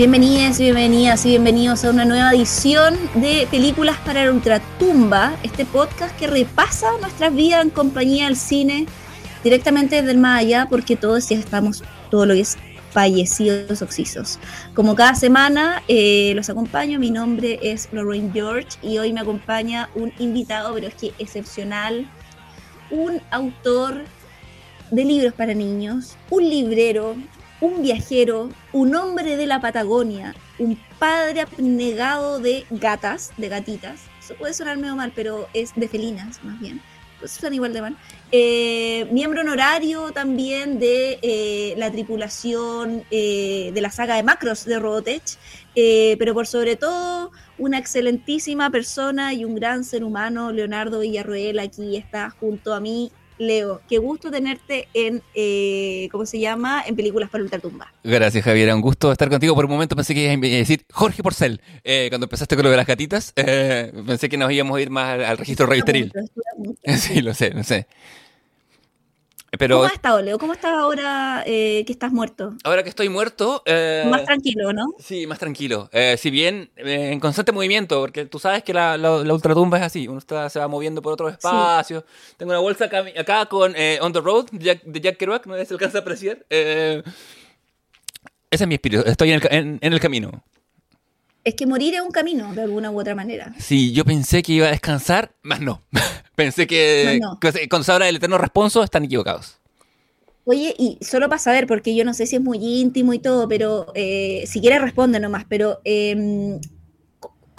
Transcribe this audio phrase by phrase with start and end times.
[0.00, 6.18] Bienvenidas, bienvenidas y bienvenidos a una nueva edición de Películas para la Ultratumba, este podcast
[6.18, 8.86] que repasa nuestras vidas en compañía del cine
[9.44, 12.56] directamente desde el más allá, porque todos ya estamos, todo lo que es
[12.92, 14.38] fallecidos oxisos.
[14.72, 19.90] Como cada semana eh, los acompaño, mi nombre es Lorraine George y hoy me acompaña
[19.94, 22.10] un invitado, pero es que excepcional,
[22.90, 24.04] un autor
[24.90, 27.16] de libros para niños, un librero,
[27.60, 34.00] un viajero, un hombre de la Patagonia, un padre abnegado de gatas, de gatitas.
[34.22, 36.80] Eso puede sonar medio mal, pero es de felinas, más bien.
[37.18, 37.96] Pues suena igual de mal.
[38.32, 44.78] Eh, miembro honorario también de eh, la tripulación eh, de la saga de Macros de
[44.78, 45.36] Robotech,
[46.18, 51.96] pero por sobre todo una excelentísima persona y un gran ser humano, Leonardo Villarroel, aquí
[51.96, 56.84] está junto a mí Leo, qué gusto tenerte en, eh, ¿cómo se llama?
[56.86, 57.90] En Películas para Ultratumba.
[58.04, 58.74] Gracias, Javier.
[58.74, 59.54] Un gusto estar contigo.
[59.54, 61.62] Por un momento pensé que ibas a decir Jorge Porcel.
[61.82, 64.90] Eh, cuando empezaste con lo de las gatitas, eh, pensé que nos íbamos a ir
[64.90, 66.12] más al, registro registril.
[66.98, 67.86] Sí, lo sé, lo sé.
[69.58, 70.38] ¿Cómo has estado, Leo?
[70.38, 72.54] ¿Cómo estás ahora eh, que estás muerto?
[72.62, 73.62] Ahora que estoy muerto...
[73.66, 74.94] Eh, más tranquilo, ¿no?
[75.00, 75.88] Sí, más tranquilo.
[75.92, 78.96] Eh, si bien en constante movimiento, porque tú sabes que la,
[79.32, 82.04] ultratumba es así, uno está, se va moviendo por otros espacios.
[82.36, 86.00] Tengo una bolsa acá, con On the Road de Jack, Kerouac, no se alcanza a
[86.02, 86.46] apreciar.
[86.48, 87.02] ese
[88.50, 90.30] es mi espíritu, estoy en el, camino.
[91.42, 93.54] Es que morir es un camino, de alguna u otra manera.
[93.58, 95.82] Sí, yo pensé que iba a descansar, más no.
[96.34, 97.20] pensé que,
[97.68, 99.58] cuando se habla del eterno responso están equivocados.
[100.44, 103.48] Oye, y solo para saber, porque yo no sé si es muy íntimo y todo,
[103.48, 106.58] pero eh, si quieres responde nomás, pero eh,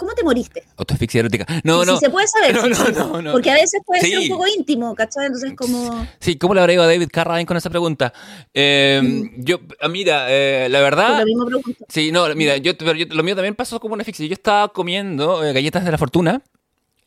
[0.02, 0.64] ¿cómo te moriste?
[0.76, 1.46] Autoasfixia erótica.
[1.62, 1.96] No, no.
[1.96, 2.52] Si se puede saber.
[2.62, 5.26] No, no, no, Porque a veces puede ser un poco íntimo, ¿cachai?
[5.26, 6.06] Entonces, como.
[6.18, 8.12] Sí, ¿cómo le habrá ido a David Carradine con esa pregunta?
[8.52, 9.44] Eh, mm.
[9.44, 11.20] Yo, ah, mira, eh, la verdad.
[11.20, 11.84] Lo mismo pregunta.
[11.88, 14.26] Sí, no, mira, yo, pero lo mío también pasó como una asfixia.
[14.26, 16.42] Yo estaba comiendo eh, galletas de la fortuna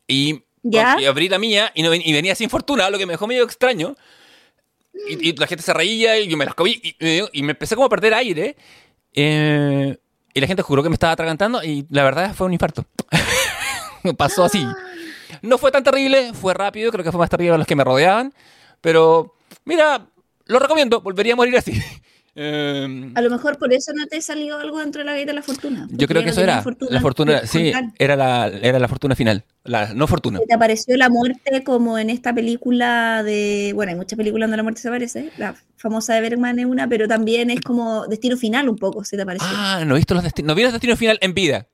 [0.08, 0.98] y, ¿Ya?
[1.00, 3.44] y abrí la mía y, no, y venía sin fortuna, lo que me dejó medio
[3.44, 3.96] extraño.
[5.10, 6.96] Y, la gente se reía y yo me las comí y,
[7.34, 8.56] y me empecé como a perder aire.
[9.14, 9.98] Eh,
[10.36, 12.86] y la gente juró que me estaba atragantando y la verdad fue un infarto.
[14.18, 14.68] Pasó así.
[15.42, 17.86] No fue tan terrible, fue rápido, creo que fue más terrible a los que me
[17.86, 18.34] rodeaban.
[18.82, 20.06] Pero, mira,
[20.48, 21.82] lo recomiendo, volvería a morir así.
[22.38, 25.34] Em, a lo mejor por eso no te salió algo dentro de la vida de
[25.34, 25.88] la fortuna.
[25.90, 26.62] Yo creo que eso era.
[26.90, 29.46] la fortuna, sí, era la, era la fortuna final.
[29.64, 30.40] La no fortuna.
[30.46, 33.72] ¿Te apareció la muerte como en esta película de.
[33.74, 35.32] Bueno, hay muchas películas donde la muerte se aparece.
[35.38, 39.16] La famosa de Bergman es una, pero también es como destino final un poco, ¿se
[39.16, 39.48] te apareció?
[39.50, 40.48] Ah, no he visto los destinos.
[40.48, 41.68] No vi los destinos final en vida.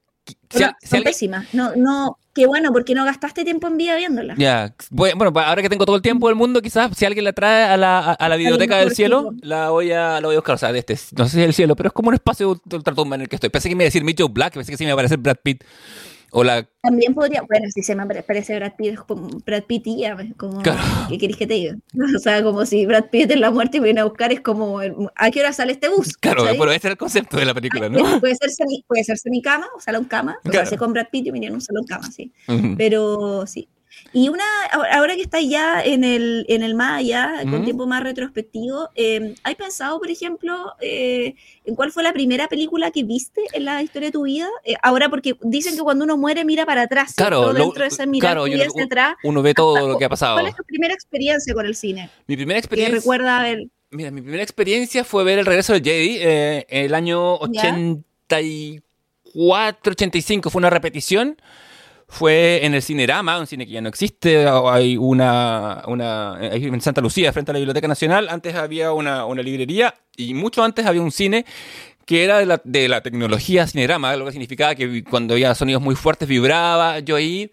[0.52, 1.52] son pésimas.
[1.56, 4.36] No, no, qué bueno, porque no gastaste tiempo en vida viéndola.
[4.38, 7.66] Ya, bueno, ahora que tengo todo el tiempo del mundo, quizás si alguien la trae
[7.66, 10.56] a la, a la biblioteca del cielo, la voy a, la voy a buscar.
[10.56, 12.62] O sea, de este, no sé si es el cielo, pero es como un espacio
[12.66, 13.50] de ultratumba en el que estoy.
[13.50, 15.18] Pensé que me iba a decir Mitchell Black, pensé que sí me iba a aparecer
[15.18, 15.64] Brad Pitt.
[16.82, 20.30] También podría, bueno, si se me parece Brad Pitt, como Brad Pitt y ya, pues,
[20.38, 20.64] como,
[21.10, 21.76] ¿qué querés que te diga?
[22.16, 24.80] O sea, como si Brad Pitt en la muerte y viene a buscar, es como,
[24.80, 26.16] ¿a qué hora sale este bus?
[26.18, 28.20] Claro, pero ese es el concepto de la película, ¿no?
[28.20, 28.50] Puede ser,
[28.88, 30.62] puede ser cama, o salón cama, claro.
[30.62, 32.32] hace con Brad Pitt y en un salón cama, sí.
[32.78, 33.68] Pero sí,
[34.14, 34.44] y una,
[34.92, 39.36] ahora que estás ya en el, en el más allá, con tiempo más retrospectivo, eh,
[39.44, 43.82] ¿has pensado, por ejemplo, eh, en cuál fue la primera película que viste en la
[43.82, 44.50] historia de tu vida?
[44.66, 48.06] Eh, ahora, porque dicen que cuando uno muere mira para atrás, claro, dentro de ese
[48.06, 50.36] mirar claro, uno, atrás, uno ve todo lo que ha pasado.
[50.36, 52.10] ¿Cuál es tu primera experiencia con el cine?
[52.28, 52.98] Mi primera experiencia...
[52.98, 53.72] recuerda el...
[53.92, 60.50] Mira, mi primera experiencia fue ver El regreso del Jedi en el año 84, 85,
[60.50, 61.38] fue una repetición
[62.12, 67.00] fue en el Cinerama, un cine que ya no existe, hay una, una en Santa
[67.00, 71.02] Lucía, frente a la Biblioteca Nacional, antes había una, una librería y mucho antes había
[71.02, 71.46] un cine
[72.06, 75.82] que era de la, de la tecnología Cinerama, lo que significaba que cuando había sonidos
[75.82, 77.50] muy fuertes vibraba, yo ahí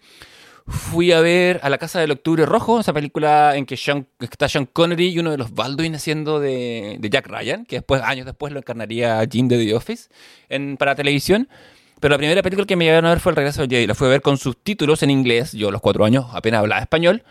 [0.67, 4.65] fui a ver a La Casa del Octubre Rojo, esa película en que está Sean
[4.65, 8.51] Connery y uno de los Baldwin haciendo de, de Jack Ryan, que después, años después
[8.51, 10.09] lo encarnaría Jim de The Office
[10.49, 11.47] en, para televisión.
[11.99, 13.87] Pero la primera película que me llegaron a ver fue El regreso de Jay.
[13.87, 15.51] La fui a ver con subtítulos en inglés.
[15.51, 17.23] Yo a los cuatro años apenas hablaba español.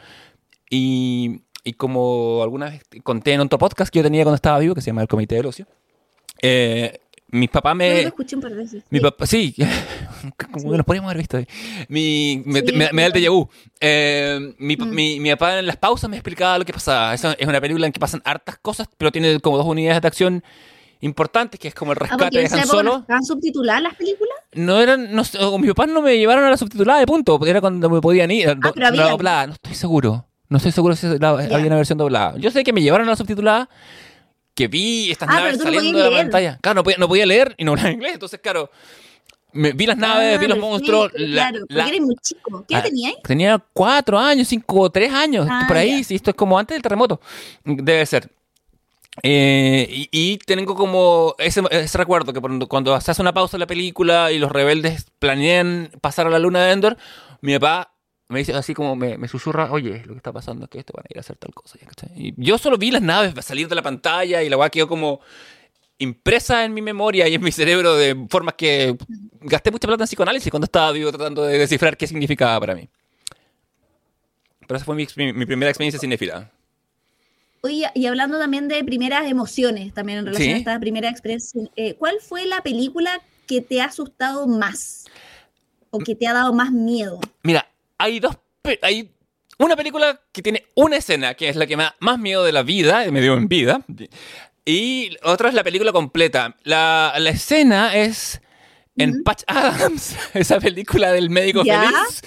[0.70, 4.74] Y, y como alguna vez conté en otro podcast que yo tenía cuando estaba vivo,
[4.74, 5.66] que se llama El Comité del Ocio,
[6.42, 7.00] eh,
[7.30, 7.88] mis papás me.
[7.88, 8.84] Yo lo escuché un par de veces.
[8.88, 9.54] Mi papá, sí,
[10.52, 11.38] como que nos podríamos haber visto.
[11.88, 13.48] Mi, me, me, da el déjà vu.
[13.80, 14.90] Eh, mi, mm.
[14.90, 17.14] mi, mi, papá en las pausas me explicaba lo que pasaba.
[17.14, 20.44] es una película en que pasan hartas cosas, pero tiene como dos unidades de acción
[21.00, 22.96] importantes, que es como el ah, rescate de Han Solo.
[22.98, 24.34] ¿Estaban subtituladas las películas?
[24.54, 25.22] No eran, no,
[25.58, 28.48] mis papás no me llevaron a la subtitulada de punto, era cuando me podían ir.
[28.50, 28.54] Ah,
[28.90, 30.24] no, doblada, no estoy seguro.
[30.48, 32.34] No estoy seguro si había una versión doblada.
[32.38, 33.68] Yo sé que me llevaron a la subtitulada
[34.54, 36.58] que vi estas Ah, naves no saliendo de la pantalla.
[36.62, 38.70] Claro, no podía, no podía leer y no hablaba inglés, entonces, claro,
[39.52, 41.12] me- vi las naves, Ah, vi los monstruos.
[41.14, 42.64] la- claro, la- porque eres muy chico.
[42.66, 43.14] ¿Qué edad Ah, tenías?
[43.22, 46.82] Tenía cuatro años, cinco tres años, Ah, por ahí, sí, esto es como antes del
[46.82, 47.20] terremoto,
[47.64, 48.30] debe ser.
[49.22, 51.62] Eh, y, tengo como ese,
[51.98, 56.26] recuerdo que cuando, se hace una pausa en la película y los rebeldes planean pasar
[56.26, 56.96] a la luna de Endor,
[57.40, 57.94] mi papá
[58.28, 61.04] me dice así como me, susurra, oye, lo que está pasando es que esto van
[61.04, 61.78] a ir a hacer tal cosa.
[62.14, 65.20] Y yo solo vi las naves salir de la pantalla y la weá quedó como
[65.98, 68.96] impresa en mi memoria y en mi cerebro de formas que
[69.40, 72.88] gasté mucha plata en psicoanálisis cuando estaba vivo tratando de descifrar qué significaba para mí.
[74.66, 76.52] Pero esa fue mi, mi- mi primera experiencia cinéfila.
[77.62, 80.54] Oye, y hablando también de primeras emociones, también en relación Sí.
[80.54, 85.06] a esta primera experiencia, eh, ¿cuál fue la película que te ha asustado más?
[85.90, 87.18] ¿O que te ha dado más miedo?
[87.42, 87.66] Mira,
[87.96, 88.36] hay dos.
[88.82, 89.10] Hay
[89.58, 92.52] una película que tiene una escena que es la que me da más miedo de
[92.52, 93.80] la vida, y me dio en vida.
[94.64, 96.54] Y otra es la película completa.
[96.62, 98.40] La, la escena es
[98.98, 99.22] en.
[99.22, 101.80] Patch Adams, esa película del médico ¿Ya?
[101.82, 102.22] feliz.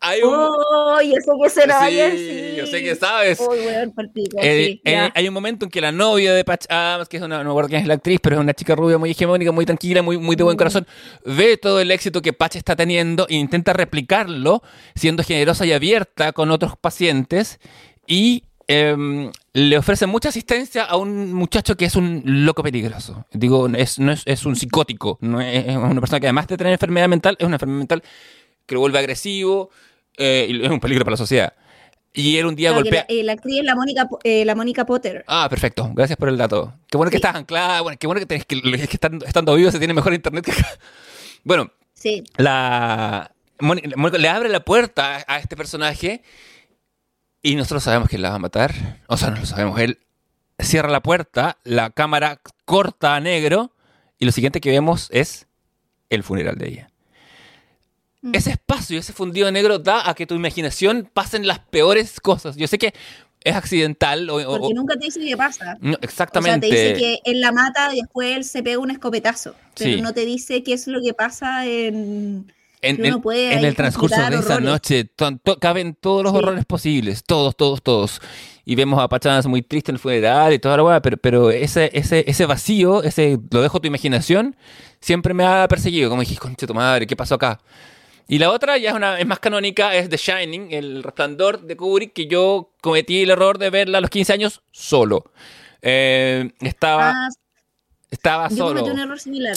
[0.00, 0.34] Hay un.
[0.34, 0.98] ¡Oh!
[1.02, 2.54] Yo sé que se la Sí, sí.
[2.56, 3.40] yo sé que sabes.
[4.40, 7.22] Eh, sí, eh, hay un momento en que la novia de Patch Adams, que es
[7.22, 9.52] una, no me acuerdo quién es la actriz, pero es una chica rubia muy hegemónica,
[9.52, 10.58] muy tranquila, muy, muy de buen Mm.
[10.58, 10.86] corazón,
[11.24, 14.62] ve todo el éxito que Patch está teniendo e intenta replicarlo,
[14.94, 17.58] siendo generosa y abierta con otros pacientes,
[18.06, 23.26] y em, le ofrece mucha asistencia a un muchacho que es un loco peligroso.
[23.32, 26.56] Digo, es, no es, es un psicótico, no es, es una persona que además de
[26.56, 28.02] tener enfermedad mental, es una enfermedad mental
[28.66, 29.70] que lo vuelve agresivo,
[30.16, 31.52] eh, y es un peligro para la sociedad.
[32.12, 33.06] Y él un día Claro, golpea...
[33.08, 35.24] la, eh, la actriz es la Mónica, eh, la Mónica Potter.
[35.28, 35.90] Ah, perfecto.
[35.94, 36.74] Gracias por el dato.
[36.90, 37.80] Qué bueno que estás anclada.
[37.82, 40.52] Bueno, qué bueno que, tenés que, que estando, estando vivo se tiene mejor internet que
[40.52, 40.66] acá.
[41.44, 42.24] Bueno, Sí.
[42.36, 46.22] la Mónica Mónica le abre la puerta a este personaje
[47.50, 48.74] y nosotros sabemos que la va a matar.
[49.06, 49.78] O sea, no lo sabemos.
[49.80, 49.98] Él
[50.58, 53.72] cierra la puerta, la cámara corta a negro
[54.18, 55.46] y lo siguiente que vemos es
[56.10, 56.90] el funeral de ella.
[58.22, 58.34] Mm.
[58.34, 62.56] Ese espacio, ese fundido negro da a que tu imaginación pasen las peores cosas.
[62.56, 62.92] Yo sé que
[63.44, 65.76] es accidental o, o- Porque nunca te dice qué pasa.
[65.80, 66.68] no, O sea, exactamente.
[66.68, 69.54] te dice que él la mata y después él se pega un escopetazo.
[69.76, 70.02] Pero Sí.
[70.02, 72.52] no te dice qué es lo que pasa en...
[72.82, 74.60] en, el transcurso de esa horrores.
[74.64, 75.10] noche
[75.60, 76.38] caben todos los Sí.
[76.38, 78.20] horrores posibles, todos, todos, todos.
[78.64, 81.50] Y vemos a Pachanas muy triste en el funeral y toda la weá, pero, pero
[81.50, 84.56] ese, ese, ese vacío, ese lo dejo a tu imaginación,
[85.00, 86.10] siempre me ha perseguido.
[86.10, 87.60] Como dije, concha tu madre, ¿qué pasó acá?
[88.28, 91.76] Y la otra ya es, una, es más canónica, es The Shining, el resplandor de
[91.78, 95.24] Kubrick, que yo cometí el error de verla a los 15 años solo.
[95.80, 97.28] Eh, estaba Ah,
[98.10, 98.80] estaba yo solo.
[98.80, 99.54] cometí un error similar.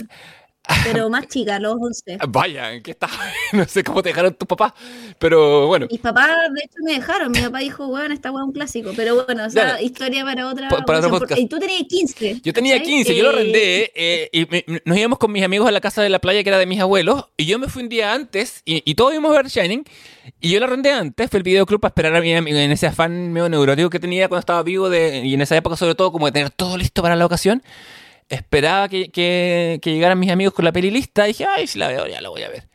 [0.84, 2.18] Pero más chica, los 11.
[2.30, 3.14] Vaya, ¿en qué estaba?
[3.54, 4.74] No sé cómo te dejaron tus papás,
[5.20, 5.88] pero bueno.
[5.92, 7.32] Mis papás, de hecho, me dejaron.
[7.32, 8.92] Mi papá dijo, weón, esta weá es un clásico.
[8.96, 9.84] Pero bueno, esa Dale.
[9.84, 10.70] historia para otra.
[10.70, 11.20] Pa- para otro ocasión.
[11.20, 11.42] podcast.
[11.42, 12.42] Y tú tenías 15.
[12.44, 12.88] Yo tenía ¿cachai?
[12.94, 15.82] 15, yo lo Eh, arrendé eh, y me- nos íbamos con mis amigos a la
[15.82, 18.14] casa de la playa que era de mis abuelos y yo me fui un día
[18.14, 19.84] antes y, y todos íbamos a ver Shining
[20.40, 22.88] y yo lo arrendé antes, fue el videoclub para esperar a mi amigo en ese
[22.88, 26.12] afán medio neurótico que tenía cuando estaba vivo de, y en esa época sobre todo
[26.12, 27.62] como de tener todo listo para la ocasión.
[28.32, 31.78] Esperaba que, que- que llegaran mis amigos con la peli lista y dije, ay, si
[31.78, 32.70] la veo ya la voy a ver.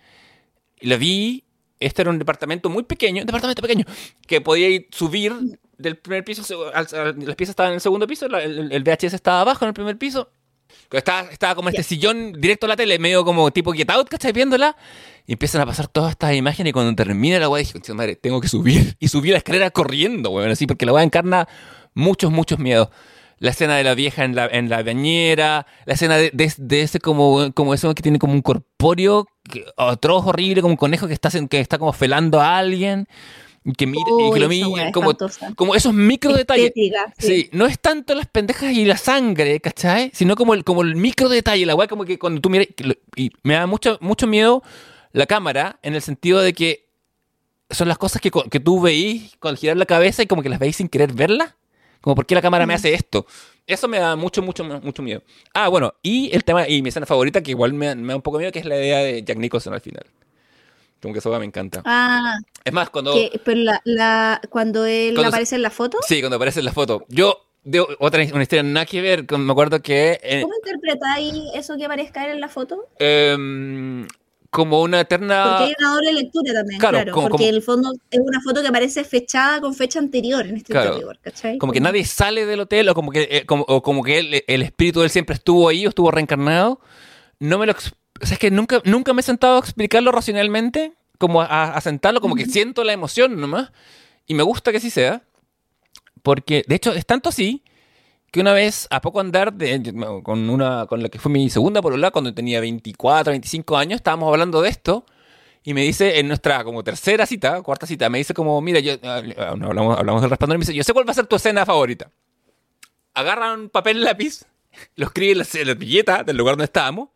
[0.80, 1.44] Y la vi,
[1.80, 3.84] este era un departamento muy pequeño, un departamento pequeño,
[4.26, 5.32] que podía ir- subir
[5.78, 6.42] del primer piso,
[6.75, 9.64] al- al- las piezas estaban en el segundo piso, la- el, el VHS estaba abajo
[9.64, 10.30] en el primer piso.
[10.92, 14.32] Estaba, estaba como este sillón directo a la tele, medio como tipo Get Out, ¿cachai?
[14.32, 14.76] Viéndola.
[15.26, 18.14] Y empiezan a pasar todas estas imágenes y cuando termina la weá dije, "Concha madre,
[18.14, 18.94] tengo que subir.
[19.00, 21.48] Y subí la escalera corriendo, weón, así, porque la weá encarna
[21.94, 22.88] muchos, muchos miedos.
[23.38, 26.81] La escena de la vieja en la, en la bañera, la escena de, de- de
[26.83, 31.07] ese como, como eso que tiene como un corpóreo, que, atroz, horrible, como un conejo
[31.07, 33.07] que está, que está como felando a alguien,
[33.62, 35.52] y que, mire, y que lo mira, weá como, espantosa.
[35.55, 36.66] como esos micro detalles.
[36.69, 37.49] Estética, Sí.
[37.52, 40.11] no es tanto las pendejas y la sangre, ¿cachai?
[40.14, 42.69] Sino como el, como el micro detalle, la weá como que cuando tú miras,
[43.16, 44.62] y me da mucho, mucho miedo
[45.12, 46.87] la cámara en el sentido de que
[47.69, 50.59] son las cosas que, que tú veís al girar la cabeza y como que las
[50.61, 51.55] veis sin querer verlas.
[52.06, 52.76] Como, ¿por qué la cámara me Mm.
[52.76, 53.26] hace esto?
[53.66, 55.25] Eso me da mucho, mucho, mucho miedo.
[55.52, 58.14] Ah, bueno, y el tema, y mi escena favorita, que igual me, da- me da
[58.16, 60.06] un poco miedo, que es la idea de Jack Nicholson al final.
[61.02, 61.82] Como que eso me encanta.
[61.84, 63.12] Ah, Es más, cuando...
[63.12, 66.66] que, pero la, la, cuando él Cuando aparece en la foto, Sí, cuando aparece en
[66.66, 67.04] la foto.
[67.08, 70.20] Yo, de otra una historia nada que ver, me acuerdo que...
[70.22, 72.86] eh, ¿cómo interpretáis eso que aparezca él en la foto?
[73.00, 74.06] em,
[74.56, 75.44] como una eterna...
[75.58, 77.12] Porque hay una doble lectura también, Claro, claro.
[77.12, 80.46] como- porque como- en el fondo es una foto que aparece fechada con fecha anterior
[80.46, 80.96] en este Claro.
[80.96, 81.58] rigor, ¿cachai?
[81.58, 84.44] Como que nadie sale del hotel o como que, eh, como, o como que él-
[84.46, 86.80] el espíritu de él siempre estuvo ahí o estuvo reencarnado.
[87.38, 87.72] No me lo...
[87.72, 91.80] O sea, es que nunca, nunca me he sentado a explicarlo racionalmente, como a, a
[91.82, 92.52] sentarlo, como que Ujú.
[92.52, 93.72] siento la emoción nomás.
[94.26, 95.22] Y me gusta que así sea.
[96.22, 97.62] Porque, de hecho, es tanto así
[98.37, 99.55] que una vez, a poco andar,
[100.23, 104.31] con una con la que fue mi segunda lado, cuando tenía 24, 25 años, estábamos
[104.31, 105.07] hablando de esto.
[105.64, 108.93] Y me dice, en nuestra como tercera cita, cuarta cita, me dice como, mira, yo,
[109.05, 111.37] ah, hablamos, hablamos del resplandor, y me dice, yo sé cuál va a ser tu
[111.37, 112.11] escena favorita.
[113.14, 114.45] Agarra un papel lápiz,
[114.97, 117.09] lo escribe en la, servilleta del lugar donde estábamos.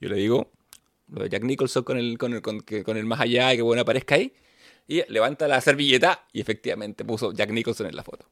[0.00, 0.50] Yo le digo,
[1.06, 3.62] lo de Jack Nicholson con el, con el, con, con el más allá y que
[3.62, 4.32] bueno aparezca ahí.
[4.88, 8.26] Y levanta la servilleta y efectivamente puso Jack Nicholson en la foto.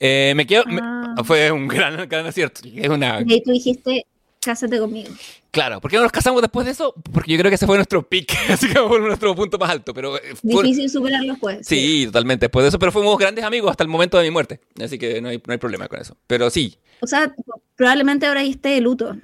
[0.00, 1.14] Eh, me quedo, Ah.
[1.24, 2.62] fue un gran, gran acierto.
[2.74, 4.06] Es una, Y tú dijiste,
[4.40, 5.10] cásate conmigo.
[5.50, 6.94] claro, ¿por qué no nos casamos después de eso?
[7.12, 9.92] Porque yo creo que ese fue nuestro pick, así que fue nuestro punto más alto.
[9.92, 11.66] Pero eh, fue- Difícil superarlo pues.
[11.66, 12.46] sí, totalmente.
[12.46, 14.60] Después de eso, pero fuimos grandes amigos hasta el momento de mi muerte.
[14.82, 16.16] Así que no hay, no hay problema con eso.
[16.26, 17.34] Pero sí, O sea,
[17.76, 19.16] probablemente ahora esté de luto.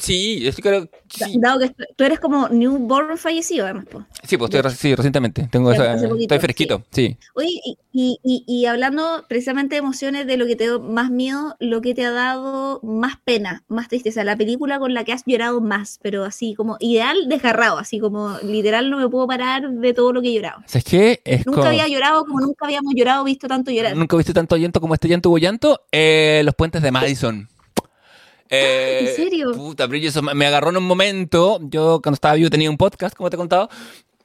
[0.00, 3.84] Sí, yo sí creo sí, Dado que tú eres como newborn fallecido, además.
[3.90, 4.04] Pues.
[4.24, 5.48] sí, pues estoy sí, recientemente.
[5.50, 7.16] Tengo Sí, esa- hace poquito, estoy fresquito, sí.
[7.34, 7.60] Oye,
[7.92, 11.80] y, y, y- hablando precisamente de emociones, de lo que te dio más miedo, lo
[11.80, 15.60] que te ha dado más pena, más tristeza, la película con la que has llorado
[15.60, 20.12] más, pero así como ideal desgarrado, así como literal no me puedo parar de todo
[20.12, 20.62] lo que he llorado.
[21.24, 23.96] Es Nunca como- había llorado como nunca habíamos llorado, visto tanto llorar.
[23.96, 25.80] Nunca viste tanto llanto como este llanto hubo llanto.
[25.92, 27.48] Eh, los puentes de Madison.
[28.50, 29.52] Eh, ¿En serio?
[29.52, 31.60] Puta, pero eso me agarró en un momento.
[31.62, 33.68] Yo cuando estaba vivo tenía un podcast, como te he contado.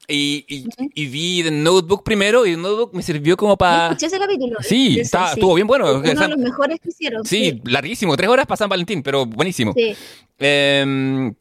[0.07, 0.89] Y, y, Ujú.
[0.93, 3.87] y vi The Notebook primero y The Notebook me sirvió como ¿No para...
[3.87, 4.57] escuché ese capítulo?
[4.61, 5.33] Sí, está- sí.
[5.39, 5.91] estuvo bien bueno.
[5.95, 7.25] Uno de los mejores que hicieron.
[7.25, 8.15] Sí, larguísimo.
[8.15, 9.73] Tres horas para San Valentín, pero buenísimo.
[9.75, 9.95] sí.
[10.39, 11.31] Eh,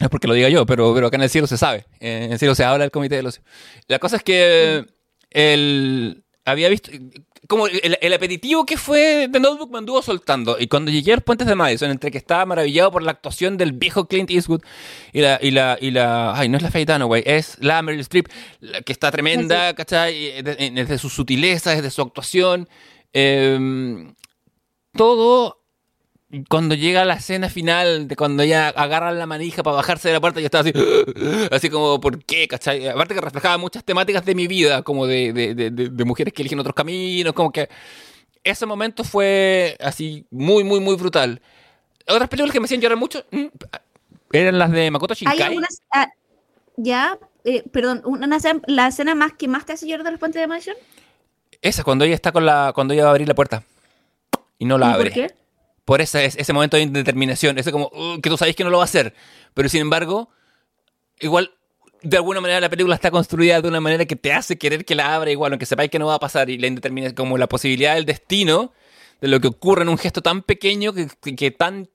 [0.00, 1.86] es porque lo diga yo, pero, pero acá en el cielo se sabe.
[2.00, 3.42] Eh, en el cielo se habla del comité del ocio.
[3.88, 4.84] La cosa es que
[5.30, 6.90] el, había visto.
[7.46, 10.56] Como el, el aperitivo que fue de Notebook me anduvo soltando.
[10.58, 13.56] Y cuando llegué a los puentes de Madison, entre que estaba maravillado por la actuación
[13.58, 14.62] del viejo Clint Eastwood
[15.12, 15.38] y la.
[15.42, 18.28] Y la, y la ay, no es la Faye Dunaway, es la Meryl Streep,
[18.60, 20.42] la que está tremenda, ¿cachai?
[20.42, 22.68] De- Desde su sutileza, desde su actuación.
[23.12, 24.12] eh,
[24.96, 25.63] todo
[26.48, 30.20] cuando llega la escena final de cuando ella agarra la manija para bajarse de la
[30.20, 30.72] puerta, yo estaba así,
[31.50, 32.48] así como, ¿por qué?
[32.48, 32.88] ¿Cachai?
[32.88, 36.42] Aparte que reflejaba muchas temáticas de mi vida, como de, de, de- de- mujeres que
[36.42, 37.68] eligen otros caminos, como que
[38.42, 41.40] ese momento fue así muy, muy, muy brutal.
[42.06, 43.46] Otras películas que me hacían llorar mucho mm,
[44.32, 45.42] eran las de Makoto Hay Shinkai.
[45.42, 45.80] algunas.
[45.92, 46.08] ah,
[46.76, 48.26] ya, eh, perdón, una,
[48.66, 50.74] la escena más que más te hace llorar de los puentes de Madison.
[51.62, 53.62] Esa, cuando ella está con la, cuando ella va a abrir la puerta
[54.58, 55.10] y no la ¿Y abre.
[55.10, 55.34] ¿Por qué?
[55.84, 57.90] Por ese, ese momento de indeterminación, ese como
[58.22, 59.14] que tú sabes que no lo va a hacer,
[59.54, 60.30] pero sin embargo,
[61.20, 61.52] igual
[62.02, 64.94] de alguna manera la película está construida de una manera que te hace querer que
[64.94, 67.48] la abra igual, aunque sepáis que no va a pasar y la indeterminación, como la
[67.48, 68.72] posibilidad del destino,
[69.20, 71.88] de lo que ocurre en un gesto tan pequeño que, que, que tan,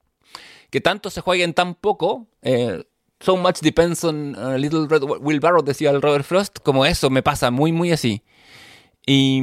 [0.72, 2.27] que tanto se juega en tan poco.
[2.41, 2.84] eh,
[3.19, 7.22] so much depends on a little red wheelbarrow, decía el Robert Frost, como eso me
[7.22, 8.24] pasa muy, muy así.
[9.11, 9.41] Y,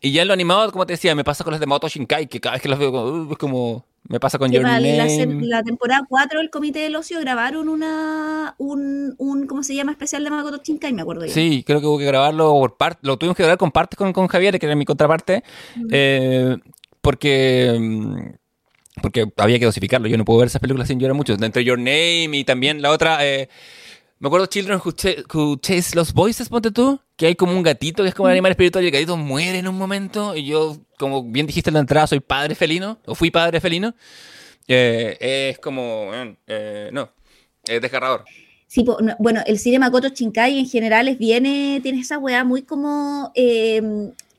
[0.00, 2.28] y ya en lo animado, como te decía, me pasa con las de Makoto Shinkai,
[2.28, 4.80] que cada vez que las veo, como, "Uh", es como, me pasa con Your la,
[4.80, 5.46] Name.
[5.46, 9.92] la temporada 4 del Comité del Ocio grabaron una un, un ¿cómo se llama?
[9.92, 11.32] especial de Makoto Shinkai, me acuerdo yo.
[11.32, 13.00] Sí, creo que hubo que grabarlo por parte.
[13.06, 15.42] Lo tuvimos que grabar con partes con, con Javier, que era mi contraparte.
[15.90, 16.56] eh,
[17.02, 18.38] porque.
[19.00, 20.06] Porque había que dosificarlo.
[20.08, 21.32] Yo no puedo ver esas películas sin llorar mucho.
[21.34, 23.26] Entre Your Name y también la otra.
[23.26, 23.48] eh,
[24.22, 26.98] me acuerdo Children Who, Ch- Who Chase Los Voices, ponte tú.
[27.16, 29.58] Que hay como un gatito que es como un animal espiritual y el gatito muere
[29.58, 30.34] en un momento.
[30.34, 32.98] Y yo, como bien dijiste en la entrada, soy padre felino.
[33.06, 33.94] O fui padre felino.
[34.68, 36.10] Eh, es como.
[36.46, 37.10] eh, no.
[37.64, 38.24] Es desgarrador.
[38.66, 42.16] Sí, po- no, bueno, el cine Makoto Shinkai en general es bien, eh, tiene esa
[42.18, 43.82] weá muy como, eh,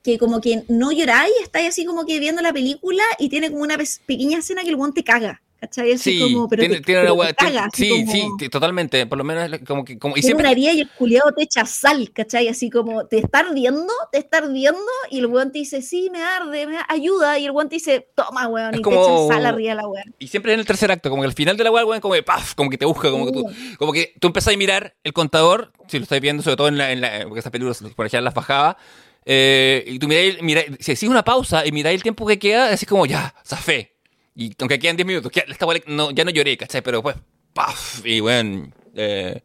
[0.03, 3.61] que como que no lloráis, estáis así como que viendo la película y tiene como
[3.61, 5.93] una pe- pequeña escena que el weón te caga, ¿cachai?
[5.93, 9.05] Así Sí, como, pero tiene, te, tiene pero una te caga, sí, como- sí, totalmente.
[9.05, 9.97] Por lo menos como que.
[9.97, 12.49] Como, y siempre, una herida y el culiado te echa sal, ¿cachai?
[12.49, 16.21] Así como te está ardiendo, te está ardiendo, y el weón te dice, sí, me
[16.21, 19.35] arde, me ayuda, y el weón te dice, toma, weón, Es y como- te echa
[19.35, 20.15] sal arriba de la weón.
[20.19, 22.23] y siempre en el tercer acto, como que al final de la hueá, como que
[22.23, 22.53] ¡paf!
[22.55, 23.45] como que te busca, como que tú,
[23.77, 26.77] como que tú empezás a mirar el contador, si lo estáis viendo, sobre todo en
[26.77, 28.77] la, en la porque esas películas por allá las bajaba,
[29.25, 32.69] eh, y tú miráis, miráis, si hacís una pausa y miráis el tiempo que queda,
[32.69, 33.92] decís como ya, zafé.
[34.35, 36.81] Y aunque quedan 10 minutos, ya, esta no, ya no lloré, ¿cachai?
[36.81, 37.15] Pero pues,
[37.53, 38.05] ¡paf!
[38.05, 39.41] Y bueno, eh,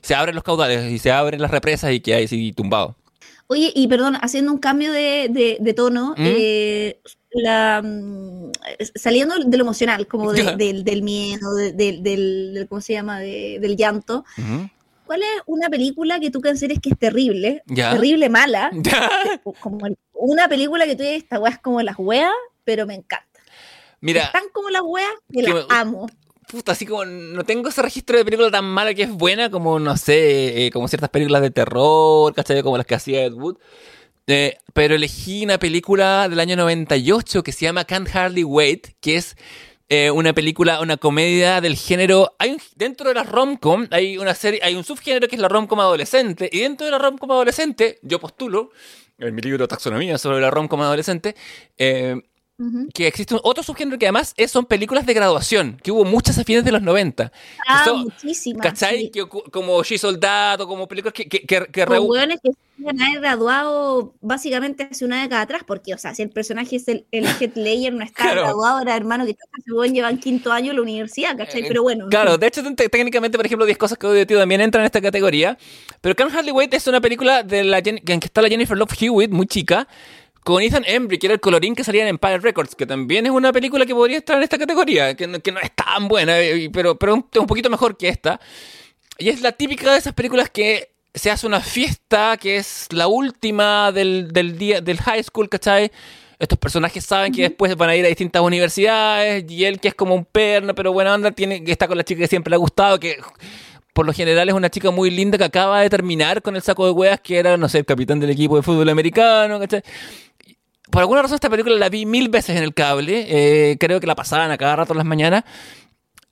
[0.00, 2.96] se abren los caudales y se abren las represas y quedáis así tumbado.
[3.46, 6.24] Oye, y perdón, haciendo un cambio de, de- de tono, ¿Mm?
[6.26, 6.98] eh,
[7.32, 8.50] la, mm,
[8.94, 13.20] saliendo de lo emocional, como de- del, del miedo, de- del, del- ¿cómo se llama?
[13.20, 14.24] De- del llanto.
[15.06, 17.92] ¿Cuál es una película que tú consideres que es terrible, Ya.
[17.92, 18.70] terrible mala?
[18.82, 19.10] Ya.
[19.60, 19.78] Como
[20.14, 22.32] una película que tú dices, esta weá es como las weas,
[22.64, 23.33] pero me encanta.
[24.04, 26.06] Mira, Es tan como las weas que las amo.
[26.46, 29.78] puta, así como no tengo ese registro de película tan mala que es buena como,
[29.78, 32.62] no sé, eh, como ciertas películas de terror, ¿cachai?
[32.62, 33.56] Como las que hacía Ed Wood.
[34.26, 39.16] Eh, pero elegí una película del año 98 que se llama Can't Hardly Wait, que
[39.16, 39.36] es
[39.88, 42.34] eh, una película, una comedia del género.
[42.38, 45.80] Hay dentro de la romcom hay una serie, hay un subgénero que es la romcom
[45.80, 48.70] adolescente, y dentro de la romcom adolescente, yo postulo,
[49.18, 51.34] en mi libro Taxonomía sobre la romcom adolescente,
[51.78, 52.20] eh,
[52.92, 56.64] que existe otro subgénero que además son películas de graduación, que hubo muchas a fines
[56.64, 57.32] de los 90.
[57.68, 58.62] Ah, muchísimas.
[58.62, 59.10] ¿Cachai?
[59.50, 61.28] como She Soldado, como películas que...
[61.28, 61.84] que, que, que
[62.76, 66.76] que se han graduado básicamente hace una década atrás, porque, o sea, si el personaje
[66.76, 70.70] es el, el Head Layer, no está graduado, era hermano que se llevan quinto año
[70.70, 71.62] en la universidad, ¿cachai?
[71.62, 72.08] Eh, pero bueno.
[72.08, 75.00] Claro, de hecho, técnicamente, por ejemplo, 10 cosas que odio tío también entran en esta
[75.00, 75.56] categoría.
[76.00, 78.94] Pero Can't Hardly Wait es una película de la, en que está la Jennifer Love
[79.00, 79.86] Hewitt, muy chica,
[80.44, 83.32] con Ethan Embry, que era el colorín que salía en Empire Records, que también es
[83.32, 86.38] una película que podría estar en esta categoría, que no, que no es tan buena,
[86.38, 88.38] eh, pero, pero un, un poquito mejor que esta.
[89.18, 93.06] Y es la típica de esas películas que se hace una fiesta que es la
[93.06, 95.90] última del, del día del high school, ¿cachai?
[96.38, 99.94] Estos personajes saben que después van a ir a distintas universidades y él que es
[99.94, 102.58] como un perno, pero bueno, anda, tiene, está con la chica que siempre le ha
[102.58, 103.16] gustado, que
[103.92, 106.84] por lo general es una chica muy linda que acaba de terminar con el saco
[106.84, 109.82] de hueas que era, no sé, el capitán del equipo de fútbol americano, ¿cachai?
[110.94, 113.26] Por alguna razón esta película la vi mil veces en el cable.
[113.28, 115.42] Eh, creo que la pasaban a cada rato en las mañanas.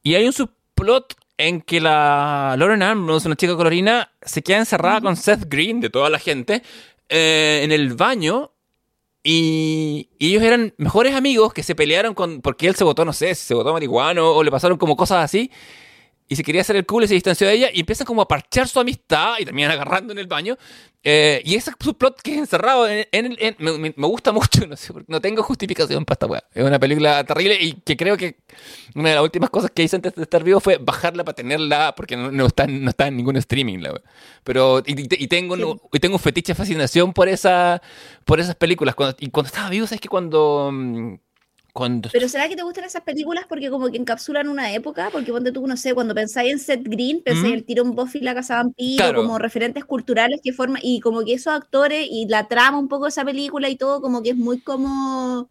[0.05, 5.01] Y hay un subplot en que la Lauren Ambrose, una chica colorina, se queda encerrada
[5.01, 6.63] con Seth Green, de toda la gente,
[7.09, 8.53] eh, en el baño.
[9.25, 12.41] Y, ellos eran mejores amigos que se pelearon con.
[12.41, 15.51] Porque él se votó, no sé, se votó marihuano o le pasaron como cosas así
[16.33, 18.27] y se quería hacer el cool y se distanció de ella y empiezan como a
[18.27, 20.57] parchar su amistad y terminan agarrando en el baño.
[21.05, 24.95] Eh, y ese subplot que es encerrado en, en, me, me, gusta mucho, no sé,
[25.09, 26.43] no tengo justificación para esta weá.
[26.55, 28.39] Es una película terrible y que creo que
[28.95, 31.95] una de las últimas cosas que hice antes de estar vivo fue bajarla para tenerla
[31.95, 34.03] porque no, no, está, no está en ningún streaming la weá.
[34.43, 37.83] Pero, y, tengo, un, y tengo un fetiche fascinación por, esa,
[38.25, 38.95] por esas películas.
[38.95, 40.73] Cuando, y cuando estaba vivo, ¿sabes que cuando
[41.75, 45.11] mm, pero ¿será que te gustan esas películas porque como que encapsulan una época?
[45.11, 48.21] Porque ponte tú, no sé, cuando pensáis en Seth Green, pensé en el tirón Buffy
[48.21, 52.49] la Casa Vampiro, como referentes culturales que forman, y como que esos actores y la
[52.49, 55.49] trama un poco de esa película y todo, como que es muy como...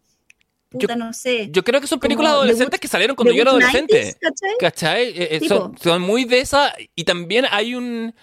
[0.70, 1.50] Puta, no sé.
[1.52, 4.16] Yo creo que son películas adolescentes que salieron cuando yo era adolescente.
[4.58, 5.08] ¿Cachai?
[5.08, 6.72] Eh, eh, son, son muy de esa.
[6.94, 8.14] Y también hay un.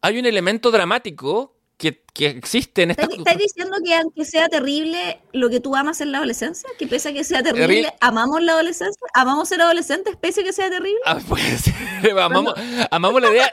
[0.00, 5.18] Hay un elemento dramático que, que existe en esta ¿Estás diciendo que aunque sea terrible
[5.32, 6.68] lo que tú amas en la adolescencia?
[6.78, 10.52] Que pese a que sea terrible, amamos la adolescencia, amamos ser adolescentes pese a que
[10.52, 11.00] sea terrible.
[11.06, 11.72] Ah, pues,
[12.12, 12.52] amamos,
[12.90, 13.50] amamos, la idea.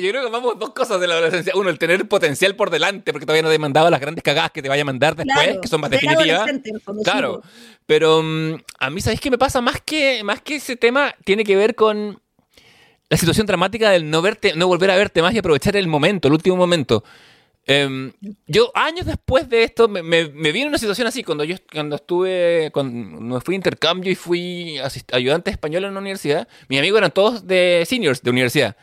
[0.00, 1.52] Yo, creo que amamos dos cosas de la adolescencia.
[1.56, 4.62] Uno, el tener potencial por delante, porque todavía no he demandado las grandes cagadas que
[4.62, 6.48] te vaya a mandar después, que son más definitivas.
[7.02, 7.42] Claro.
[7.86, 9.60] Pero um, a mí, ¿sabéis qué me pasa?
[9.60, 12.22] Más que, más que ese tema, tiene que ver con
[13.08, 16.28] la situación dramática del no verte, no volver a verte más y aprovechar el momento,
[16.28, 17.02] el último momento.
[17.66, 18.12] Em,
[18.46, 21.96] yo años después de esto me, me, vi en una situación así, cuando yo cuando
[21.96, 24.78] estuve, cuando me fui a intercambio y fui
[25.12, 28.76] ayudante español en la universidad, mis amigos eran todos de seniors de universidad.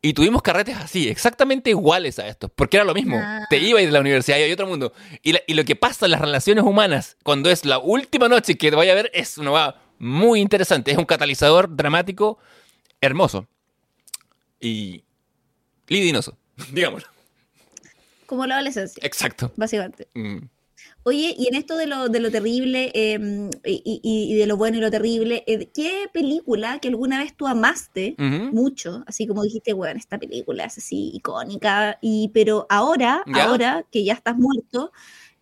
[0.00, 3.16] Y tuvimos carretes así, exactamente iguales a estos, porque era lo mismo.
[3.18, 3.46] Ah.
[3.48, 4.92] Te ibas de la universidad y hay otro mundo.
[5.22, 8.68] Y, y, lo que pasa en las relaciones humanas, cuando es la última noche que
[8.68, 10.90] te vaya a ver, es una muy interesante.
[10.90, 12.38] Es un catalizador dramático
[13.00, 13.46] hermoso.
[14.60, 15.04] Y
[15.88, 16.36] lidinoso,
[16.72, 17.13] digámoslo.
[18.26, 19.00] Como la adolescencia.
[19.04, 19.52] Exacto.
[19.56, 20.08] Básicamente.
[20.14, 20.38] Mm.
[21.06, 24.80] Oye, y en esto de lo, de lo terrible em, y, de lo bueno y
[24.80, 29.04] lo terrible, eh, ¿qué película que alguna vez tú amaste mucho?
[29.06, 34.14] Así como dijiste, bueno, esta película es así icónica, y, pero ahora, ahora que ya
[34.14, 34.92] estás muerto,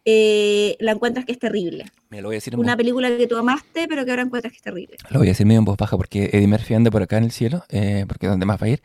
[0.05, 1.85] eh, la encuentras que es terrible.
[2.11, 4.57] Me lo voy a decir Una película que tú amaste, pero que ahora encuentras que
[4.57, 4.97] es terrible.
[5.11, 7.25] Lo voy a decir medio en voz baja porque Eddie Murphy anda por acá en
[7.25, 8.83] el cielo, eh, porque es donde más va a ir.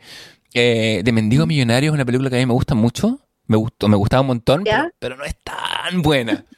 [0.54, 3.96] de Mendigo Millonario es una película que a mí me gusta mucho me gustó, me
[3.96, 4.64] gustaba un montón,
[4.98, 6.44] pero, no es tan buena.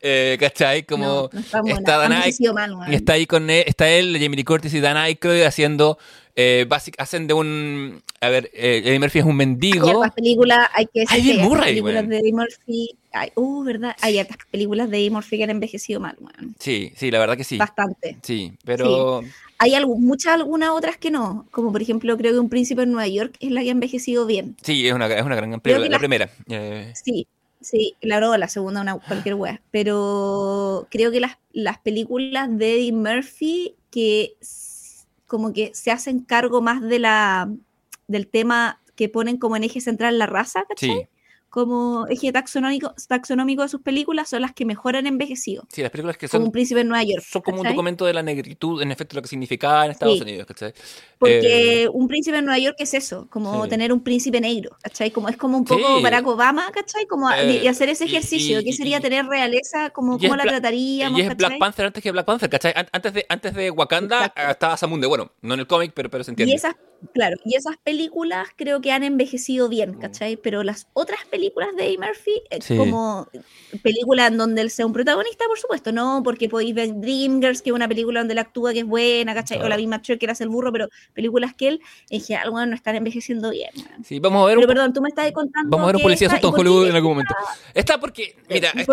[0.00, 0.84] Eh, ¿Cachai?
[0.84, 2.12] Como está, Dan
[2.88, 5.98] está ahí con él, está él, Jamie Lee Curtis y Dan Aykroyd haciendo
[6.36, 10.04] eh, hacen de un a ver, eh, Eddie Murphy es un mendigo.
[10.04, 12.96] Hay películas, hay que hay bien Murray, películas de Eddie Murphy.
[13.12, 16.54] Hay, uh, verdad, hay otras películas de Eddie Murphy que han envejecido mal, bueno.
[16.60, 17.56] Sí, sí, la verdad que sí.
[17.56, 18.18] Bastante.
[18.22, 19.22] Sí, pero
[19.58, 23.08] hay muchas algunas otras que no, como por ejemplo creo que Un príncipe en Nueva
[23.08, 24.56] York es la que ha envejecido bien.
[24.62, 26.30] Sí, es una, es una gran película, la, primera.
[26.48, 26.92] Eh.
[26.94, 27.26] Sí,
[27.60, 32.92] sí, claro, la segunda una cualquier wea, pero creo que las, las películas de Eddie
[32.92, 34.34] Murphy que
[35.26, 37.50] como que se hacen cargo más de la
[38.06, 41.08] del tema que ponen como en eje central la raza, ¿cachai?
[41.50, 45.64] Como eje taxonómico, taxonómico de sus películas son las que mejor han envejecido.
[45.68, 46.40] Sí, las películas que son.
[46.40, 47.24] Como un príncipe en Nueva York.
[47.26, 50.46] Son como un documento de la negritud, en efecto, lo que significaba en Estados Unidos,
[50.46, 50.74] ¿cachai?
[51.18, 55.10] Porque eh, un príncipe en Nueva York es eso, como tener un príncipe negro, ¿cachai?
[55.10, 57.06] Como es como un poco Barack Obama, ¿cachai?
[57.06, 61.18] Como y eh, hacer ese ejercicio, que sería tener realeza, como cómo la trataríamos.
[61.18, 62.74] Y es Black Panther antes que Black Panther, ¿cachai?
[62.92, 66.32] Antes de, antes de Wakanda estaba Samunde, bueno, no en el cómic, pero, pero se
[66.32, 66.52] entiende.
[66.52, 66.76] Y esas
[67.14, 70.00] Claro, y esas películas creo que han envejecido bien, mm.
[70.00, 70.36] ¿cachai?
[70.36, 73.28] Pero las otras películas de Eddie Murphy, eh, como
[73.82, 77.70] película en donde él sea un protagonista, por supuesto, no, porque podéis ver Dreamgirls, que
[77.70, 79.60] es una película donde él actúa que es buena, ¿cachai?
[79.60, 81.80] O la misma Cher, que era el burro, pero películas que él,
[82.10, 83.70] en general, bueno, no están envejeciendo bien.
[84.04, 84.56] Sí, vamos a ver.
[84.56, 85.70] Pero perdón, tú me estás contando.
[85.70, 87.34] Vamos a ver un policía en Hollywood en algún momento.
[87.74, 88.86] Está porque, mira, eh,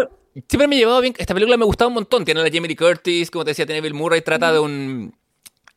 [0.47, 1.15] siempre me ha llevado bien.
[1.17, 2.23] Esta película me ha gustado un montón.
[2.23, 5.13] Tiene a la Jamie Lee Curtis, como te decía, tiene Bill Murray, trata de un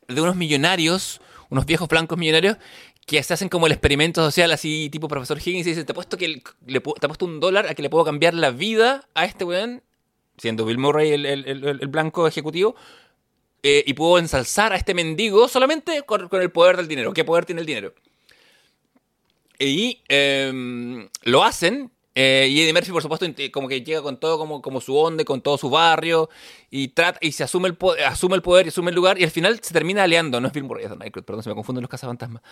[0.09, 2.57] de unos millonarios, unos viejos blancos millonarios,
[3.07, 5.95] que se hacen como el experimento social, así tipo profesor Higgins, y dicen, te he
[5.95, 9.09] puesto, que le, te he puesto un dólar a que le puedo cambiar la vida
[9.15, 9.83] a este weón,
[10.37, 12.77] siendo Bill Murray el, blanco ejecutivo,
[13.63, 17.13] eh, y puedo ensalzar a este mendigo solamente con, el poder del dinero.
[17.13, 17.95] ¿Qué poder tiene el dinero?
[19.59, 24.39] Y em, lo hacen eh, y Eddie Murphy, por supuesto, como que llega con todo
[24.39, 26.29] como, como su onda, con todo su barrio,
[26.69, 29.23] y trata y se asume el, poder, asume el poder y asume el lugar, y
[29.23, 30.41] al final se termina aliando.
[30.41, 32.43] No es Bill Murray, es perdón, se me confunden los cazafantasmas.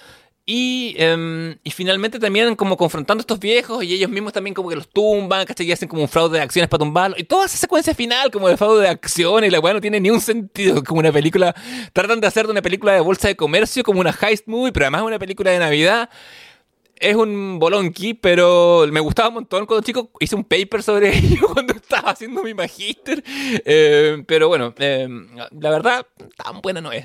[0.44, 4.68] Y, em, y finalmente también como confrontando a estos viejos, y ellos mismos también como
[4.68, 5.66] que los tumban, ¿cachai?
[5.66, 7.16] Y hacen como un fraude de acciones para tumbarlo.
[7.18, 9.98] Y toda esa secuencia final, como de fraude de acciones, y la weá no tiene
[9.98, 10.80] ni un sentido.
[10.84, 11.56] Como una película,
[11.92, 14.86] tratan de hacer de una película de bolsa de comercio como una heist movie, pero
[14.86, 16.08] además una película de Navidad
[16.98, 20.10] es un bolonqui, pero me gustaba un montón cuando chico.
[20.20, 23.22] Hice un paper sobre ello cuando estaba haciendo mi magíster.
[23.64, 25.08] Eh, pero bueno, eh,
[25.58, 26.06] la verdad,
[26.36, 27.04] tan buena no es.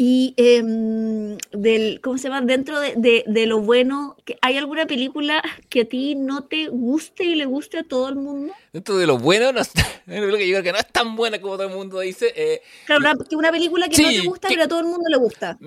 [0.00, 2.40] Y em, del, ¿cómo se llama?
[2.40, 7.34] Dentro de, de, lo bueno, ¿hay alguna película que a ti no te guste y
[7.34, 8.54] le guste a todo el mundo?
[8.72, 9.60] Dentro de lo bueno, no,
[10.06, 12.32] que yo que no es tan buena como todo el mundo dice.
[12.36, 15.04] Eh, claro, una, que una película que no te gusta, pero a todo el mundo
[15.10, 15.58] le gusta.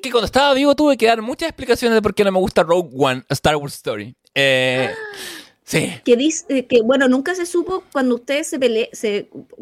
[0.00, 2.62] Que cuando estaba vivo tuve que dar muchas explicaciones de por qué no me gusta
[2.62, 4.14] Rogue One, a Star Wars Story.
[4.36, 5.39] Eh, ah.
[6.04, 8.90] Que dice eh, que, bueno, nunca se supo cuando ustedes se pelearon,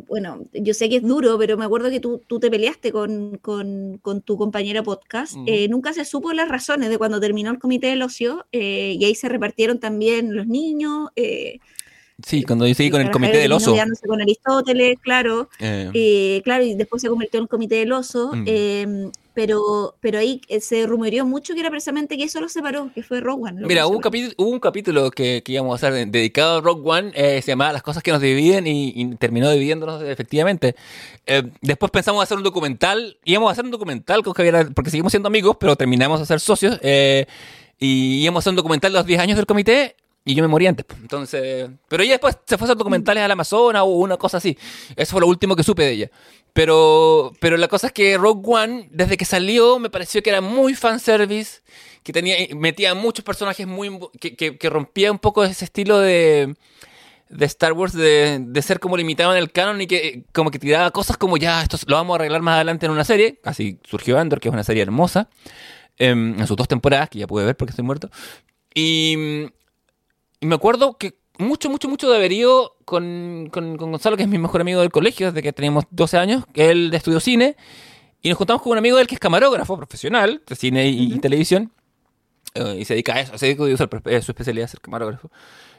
[0.06, 3.38] bueno, yo sé que es duro, pero me acuerdo que tú, tú te peleaste con,
[3.38, 5.34] con, con tu compañera podcast.
[5.46, 9.04] Eh, nunca se supo las razones de cuando terminó el comité del ocio eh, y
[9.04, 11.10] ahí se repartieron también los niños.
[12.24, 13.76] Sí, cuando yo seguí con el comité del oso.
[14.06, 15.48] Con Aristóteles, claro.
[15.58, 18.32] claro, y después se convirtió en el comité del oso.
[18.32, 18.44] Mm.
[18.46, 22.90] Em, pero, pero ahí eh, se rumoreó mucho que era precisamente que eso lo separó,
[22.92, 23.66] que fue Rogue One.
[23.68, 26.82] Mira, hubo un, capítulo, hubo un capítulo que, que, íbamos a hacer dedicado a Rogue
[26.84, 30.74] One, eh, se llamaba Las cosas que nos dividen y, terminó dividiéndonos efectivamente.
[31.24, 35.12] Eh, después pensamos hacer un documental, íbamos a hacer un documental con Javier, porque seguimos
[35.12, 39.06] siendo amigos, pero terminamos a ser socios, y íbamos a hacer un documental de los
[39.06, 39.94] 10 años del comité,
[40.28, 40.84] y yo me morí antes.
[41.00, 41.70] Entonces.
[41.88, 44.58] Pero ella después se fue a hacer documentales al Amazonas o una cosa así.
[44.94, 46.10] Eso fue lo último que supe de ella.
[46.52, 50.42] Pero, pero la cosa es que Rogue One, desde que salió, me pareció que era
[50.42, 51.62] muy fanservice,
[52.02, 53.98] que tenía, metía muchos personajes muy.
[54.20, 56.54] que, que, rompía un poco ese estilo de.
[57.30, 60.58] de Star Wars, de, de, ser como limitado en el canon y que como que
[60.58, 63.40] tiraba cosas como ya, esto lo vamos a arreglar más adelante en una serie.
[63.44, 65.30] Así surgió Andor, que es una serie hermosa.
[65.96, 68.10] Em, en sus dos temporadas, que ya pude ver porque estoy muerto.
[68.74, 69.48] Y,
[70.40, 74.38] y me acuerdo que mucho, mucho, mucho de averío con, con, Gonzalo, que es mi
[74.38, 77.56] mejor amigo del colegio, desde que teníamos 12 años, que él estudió cine,
[78.20, 81.18] y nos juntamos con un amigo de él que es camarógrafo profesional de cine y,
[81.20, 81.72] televisión,
[82.54, 85.30] eh, y se dedica a eso, se dedica a su especialidad ser camarógrafo.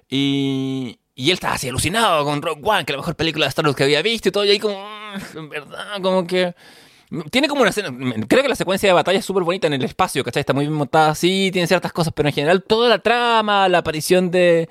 [0.09, 3.49] Y, y él estaba así alucinado con Rock One, que es la mejor película de
[3.49, 6.55] Star Wars que había visto y todo, y ahí como, mm, en verdad, como que...
[7.31, 7.89] Tiene como una escena,
[8.27, 10.41] creo que la secuencia de batalla es súper bonita en el espacio, ¿cachai?
[10.41, 13.79] Está muy bien montada así, tiene ciertas cosas, pero en general toda la trama, la
[13.79, 14.69] aparición de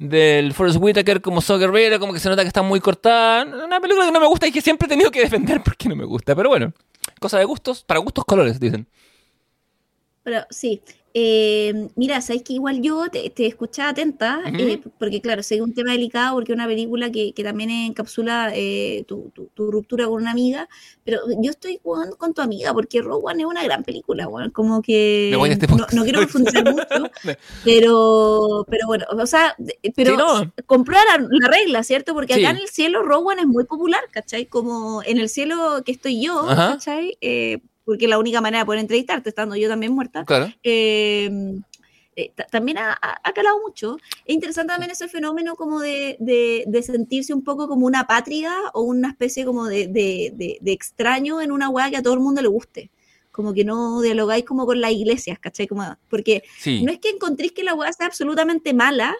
[0.00, 3.44] del Forrest Whitaker como So Guerrero, como que se nota que está muy cortada.
[3.44, 5.96] Una película que no me gusta y que siempre he tenido que defender porque no
[5.96, 6.72] me gusta, pero bueno,
[7.20, 8.86] cosa de gustos, para gustos colores, dicen.
[10.22, 15.42] Pero sí, eh, mira, sabes que igual yo te, te escuchaba atenta, eh, porque claro,
[15.42, 19.04] sé que es un tema delicado, porque es una película que, que también encapsula eh,
[19.08, 20.68] tu, tu, ruptura con una amiga,
[21.04, 24.52] pero yo estoy jugando con tu amiga, porque Rogue One es una gran película, bueno,
[24.52, 27.10] como que este no, no, quiero profundizar mucho,
[27.64, 29.56] pero, pero bueno, o sea,
[29.96, 32.14] pero sí, comprar la, regla, ¿cierto?
[32.14, 34.46] Porque acá en el cielo Rogue One es muy popular, ¿cachai?
[34.46, 37.18] Como en el cielo que estoy yo, ¿cachai?
[37.90, 40.24] Porque es la única manera de poder entrevistarte, estando yo también muerta.
[40.62, 41.60] Em,
[42.14, 42.96] eh, también ha,
[43.34, 43.96] calado mucho.
[44.24, 46.16] Es interesante también ese fenómeno como de,
[46.86, 51.90] sentirse un poco como una patria o una especie como de, extraño en una weá
[51.90, 52.92] que a todo el mundo le guste.
[53.32, 55.66] como que no dialogáis como con las iglesias, ¿cachai?
[55.66, 56.84] Como, porque Sí.
[56.84, 59.16] no es que encontréis que la weá sea absolutamente mala,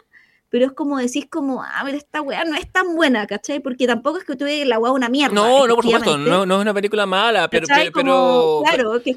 [0.51, 3.61] pero es como decís como, a ver, esta weá no es tan buena, ¿cachai?
[3.61, 5.35] Porque tampoco es que tú veas la weá una mierda.
[5.35, 9.03] No, no, por supuesto, no, no es una película mala, pero, pero, Como, pero, claro,
[9.03, 9.17] que,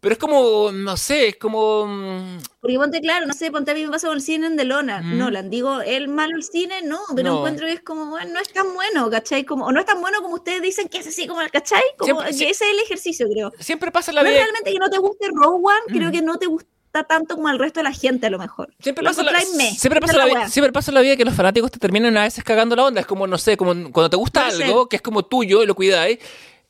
[0.00, 1.86] pero es como, no sé, es como...
[1.86, 4.56] mm, porque ponte claro, no sé, ponte a mí me pasa con el cine en
[4.56, 5.18] Delona, Mm.
[5.18, 7.36] Nolan, digo, el malo el cine, no, pero No.
[7.38, 9.44] encuentro que es como, bueno, no es tan bueno, ¿cachai?
[9.44, 11.82] Como, o no es tan bueno como ustedes dicen que es así, como, ¿cachai?
[11.98, 13.52] Como Siempre- que ese es el ejercicio, creo.
[13.58, 14.38] Siempre pasa la No vida...
[14.40, 16.12] realmente que no te guste Rogue One, creo Mm.
[16.12, 18.72] que no te gusta tanto como al resto de la gente, a lo mejor.
[18.80, 20.48] Siempre pasa, la, siempre, pasa la, la vi- weá.
[20.48, 23.00] siempre pasa la vida que los fanáticos te terminan a veces cagando la onda.
[23.00, 25.74] Es como, no sé, como cuando te gusta algo que es como tuyo y lo
[25.74, 26.18] cuidáis.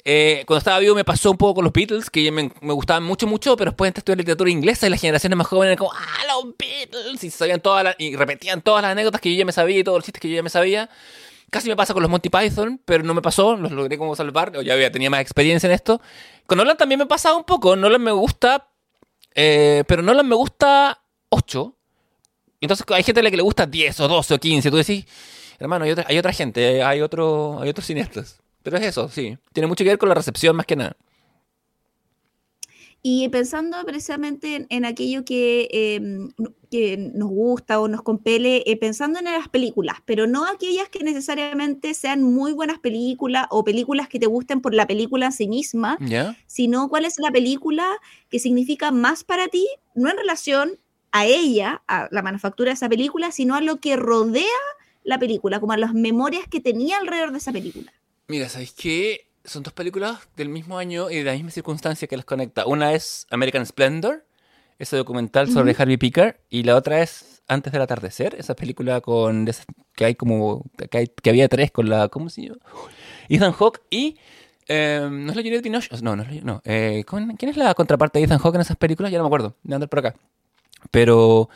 [0.02, 3.02] Eh, cuando estaba vivo me pasó un poco con los Beatles, que me, me gustaban
[3.02, 5.76] mucho, mucho, pero después entré a estudiar literatura inglesa y las generaciones más jóvenes eran
[5.78, 7.22] como, ¡ah, los Beatles!
[7.22, 9.84] Y, sabían todas las- y repetían todas las anécdotas que yo ya me sabía y
[9.84, 10.88] todos los chistes que yo ya me sabía.
[11.50, 14.56] Casi me pasa con los Monty Python, pero no me pasó, los logré como salvar,
[14.56, 16.00] o ya había, tenía más experiencia en esto.
[16.46, 18.68] Con Nolan también me pasaba un poco, Nolan me gusta,
[19.34, 21.76] eh, pero Nolan me gusta 8.
[22.60, 25.06] Entonces hay gente a la que le gusta 10 o 12 o 15, tú decís,
[25.58, 28.40] hermano, hay otra, hay otra gente, hay, otro, hay otros cineastas.
[28.62, 29.38] Pero es eso, sí.
[29.52, 30.96] Tiene mucho que ver con la recepción más que nada.
[33.02, 36.00] Y pensando precisamente en, aquello que, eh,
[36.70, 41.02] que nos gusta o nos compele, eh, pensando en las películas, pero no aquellas que
[41.02, 45.48] necesariamente sean muy buenas películas o películas que te gusten por la película en sí
[45.48, 45.98] misma,
[46.46, 47.86] sino cuál es la película
[48.28, 50.78] que significa más para ti, no en relación
[51.10, 54.44] a ella, a la manufactura de esa película, sino a lo que rodea
[55.02, 57.92] la película, como a las memorias que tenía alrededor de esa película.
[58.28, 59.26] Mira, ¿sabéis qué?
[59.44, 62.66] Son dos películas del mismo año y de la misma circunstancia que las conecta.
[62.66, 64.24] Una es American Splendor,
[64.80, 69.46] ese documental sobre Harvey Picker, y la otra es Antes del atardecer, esa película con
[69.48, 72.58] esas- que hay como que, hay- que había tres con la ¿cómo se llama?
[73.28, 74.18] Ethan Hawke y
[74.68, 77.56] eh, no es la Juliette Binoche, no, no es la- no, eh, ¿con- ¿quién es
[77.56, 79.10] la contraparte de Ethan Hawke en esas películas?
[79.10, 80.14] Ya no me acuerdo, de andar por acá.
[80.90, 81.48] Pero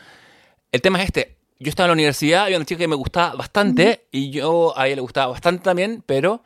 [0.71, 1.37] el tema es este.
[1.59, 4.87] Yo estaba en la universidad, había una chica que me gustaba bastante y yo a
[4.87, 6.43] ella le gustaba bastante también, pero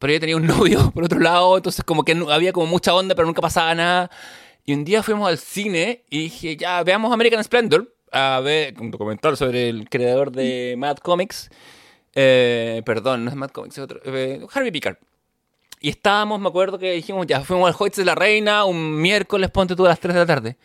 [0.00, 0.46] pero ella tenía un
[0.76, 4.10] novio por otro lado, entonces como que había como mucha onda, pero nunca pasaba nada.
[4.68, 8.90] Y un día fuimos al cine y dije, ya, veamos American Splendor, a ver un
[8.90, 11.48] documental sobre el creador de Mad Comics.
[12.14, 13.98] Eh, perdón, no es Mad Comics, es otro.
[14.04, 14.98] eh, Harvey Pickard.
[15.80, 19.50] Y estábamos, me acuerdo que dijimos, ya, fuimos al Hoyts de la Reina un miércoles,
[19.50, 20.58] ponte tú a las 3 de la tarde.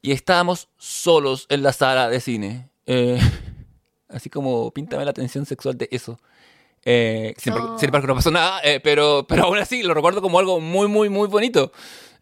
[0.00, 2.70] Y estábamos solos en la sala de cine.
[2.86, 3.20] Eh,
[4.08, 6.18] así como, píntame la tensión sexual de eso.
[6.86, 7.78] Eh, sin, embargo- Oh.
[7.78, 10.88] sin embargo, no pasó nada, eh, pero, pero aún así lo recuerdo como algo muy,
[10.88, 11.70] muy, muy bonito.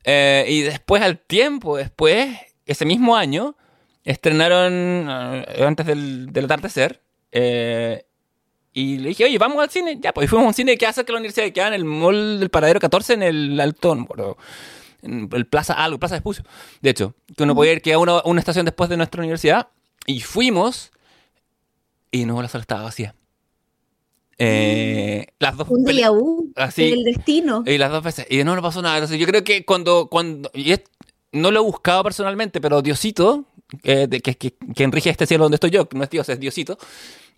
[0.05, 3.57] Eh, y después, al tiempo después, ese mismo año,
[4.05, 4.73] estrenaron,
[5.09, 8.05] eh, antes del, del atardecer, eh,
[8.73, 9.99] y le dije, oye, vamos al cine.
[10.01, 11.75] Ya, pues y fuimos a un cine que hace que la universidad que queda en
[11.75, 14.37] el mall del Paradero 14, en el me acuerdo,
[15.03, 16.45] en el Plaza algo, Plaza Espucio.
[16.81, 19.69] De hecho, que uno podía ir que a una, una estación después de nuestra universidad.
[20.07, 20.93] Y fuimos,
[22.11, 23.15] y no, la sala estaba vacía.
[24.41, 26.91] Eh, las dos Un déjà vu Así.
[26.91, 27.65] del destino.
[27.67, 28.27] y las dos veces.
[28.31, 28.97] Y no, no pasó nada.
[28.97, 30.09] Entonces, yo creo que cuando.
[30.09, 30.83] cuando y es-
[31.33, 33.45] no lo he buscado personalmente, pero Diosito,
[33.83, 36.41] eh, de- que, que, que rige este cielo donde estoy yo, no es Dios, es
[36.41, 36.79] Diosito.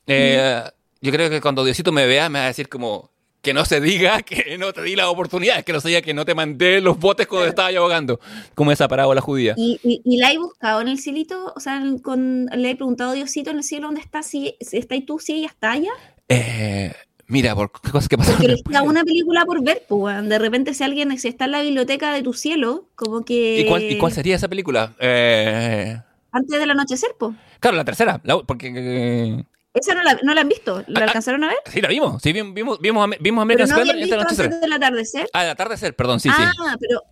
[0.07, 0.63] eh,
[1.03, 3.11] Yo creo que cuando Diosito me vea, me va a decir como.
[3.43, 6.13] Que no se diga que no te di la oportunidad, que no se diga que
[6.13, 8.21] no te mandé los botes cuando estaba yo ahogando,
[8.55, 9.55] como esa parábola judía.
[9.57, 11.51] ¿Y, y, y la he buscado en el cielito?
[11.57, 14.77] O sea, con, le he preguntado a Diosito en el cielo dónde está, si, si
[14.77, 15.91] está y tú, si ella está allá.
[16.33, 16.93] Eh,
[17.27, 20.27] mira, por qué cosas que pasaron Porque queda una película por ver, pues.
[20.29, 23.61] De repente, si alguien si está en la biblioteca de tu cielo, como que.
[23.61, 24.95] ¿Y cuál, ¿Y cuál sería esa película?
[25.01, 25.97] Eh,
[26.33, 27.35] Antes del anochecer, pues.
[27.59, 30.85] claro, la tercera, la- porque eh, Esa no la, no la han visto.
[30.87, 31.57] ¿La Ah, ah, alcanzaron a ver?
[31.66, 34.73] sí la vimos, sí vimos, vimos, vimos, vimos Pero American no Splendor visto antes del
[34.73, 35.29] atardecer.
[35.33, 36.43] Ah, el atardecer, perdón, sí, sí.
[36.43, 37.03] ah, pero.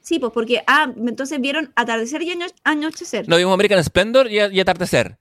[0.00, 0.62] Sí, pues porque.
[0.66, 3.28] Ah, entonces vieron atardecer y ano- anochecer.
[3.28, 5.18] No, vimos American Splendor y, y atardecer.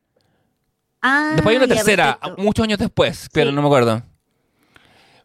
[1.01, 2.41] Ah, Después hay una ya, tercera, perfecto.
[2.43, 3.55] muchos años después, pero Sí.
[3.55, 4.03] no me acuerdo.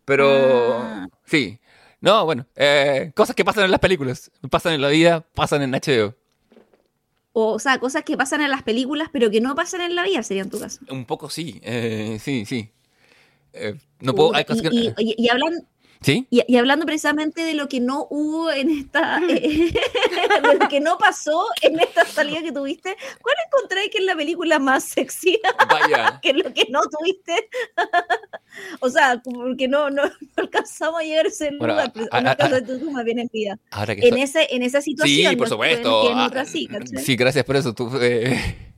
[0.04, 1.08] Pero Ah.
[1.24, 1.58] sí.
[2.00, 5.74] No, bueno, eh, cosas que pasan en las películas, pasan en la vida, pasan en
[5.74, 6.14] HBO.
[7.32, 10.02] O, o sea, cosas que pasan en las películas, pero que no pasan en la
[10.04, 10.80] vida, sería en tu caso.
[10.90, 12.70] Un poco sí, eh, sí, sí.
[13.52, 14.74] Eh, no puedo, hay cosas y, que...
[14.74, 15.66] y- y- y hablan-
[16.02, 16.26] ¿Sí?
[16.30, 19.70] y- y hablando precisamente de lo que no hubo en esta, eh,
[20.42, 24.16] de lo que no pasó en esta salida que tuviste, ¿cuál encontráis que es la
[24.16, 25.38] película más sexy?
[25.70, 26.18] Vaya.
[26.22, 27.48] que es lo que no tuviste?
[28.80, 32.18] o sea, porque no, no, no alcanzamos a llegar a ese Bueno, lugar, pero a-
[32.18, 33.58] en a- el caso a- de tu más bien en vida.
[33.70, 35.30] Ahora que En, ese, en esa situación.
[35.32, 36.10] Sí, por supuesto.
[36.10, 37.04] En Ah, otra sí, ¿cachai?
[37.04, 37.74] sí, gracias por eso.
[37.74, 38.69] Tú, eh,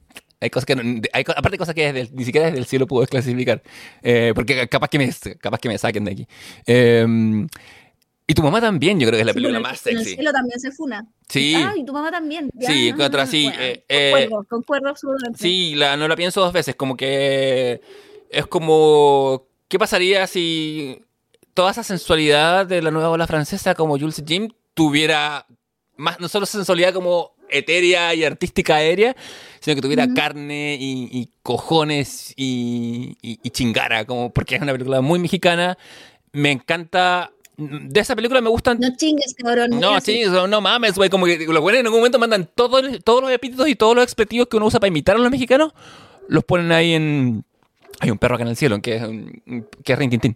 [0.42, 3.00] hay cosas que no- hay, aparte cosas que desde ni siquiera desde el cielo puedo
[3.02, 3.62] desclasificar.
[4.02, 6.26] Eh, porque capaz que me capaz que me saquen de aquí.
[6.66, 7.46] Eh,
[8.24, 10.14] Y tu mamá también, yo creo que es la Sí, película más En el sexy.
[10.14, 11.05] cielo también se funa.
[11.28, 11.55] Sí.
[11.57, 12.48] Ah, y tu mamá también.
[12.55, 15.38] Ya, Sí, no, no, así, bueno, eh, eh, concuerdo, concuerdo absolutamente.
[15.42, 17.81] Sí, la, no la pienso dos veces, como que
[18.31, 21.02] es como, ¿qué pasaría si
[21.52, 25.44] toda esa sensualidad de la nueva ola francesa como Jules Jim tuviera
[25.96, 29.14] más, no solo sensualidad como etérea y artística aérea,
[29.60, 30.14] sino que tuviera Ujú.
[30.14, 35.76] carne y, y cojones y, y- y chingara, como porque es una película muy mexicana.
[36.32, 37.30] Me encanta.
[37.58, 39.78] De esa película me gustan No chingues, cabrón.
[39.78, 40.22] no, sí.
[40.48, 41.10] no, mames, güey.
[41.10, 44.02] Como que los güeyes en algún momento mandan todos, todos los epítetos y todos los
[44.02, 45.72] expletivos que uno usa para imitar a los mexicanos,
[46.28, 47.44] los ponen ahí en.
[48.00, 49.02] Hay un perro acá en el cielo, que es,
[49.84, 50.34] que es Rintintín.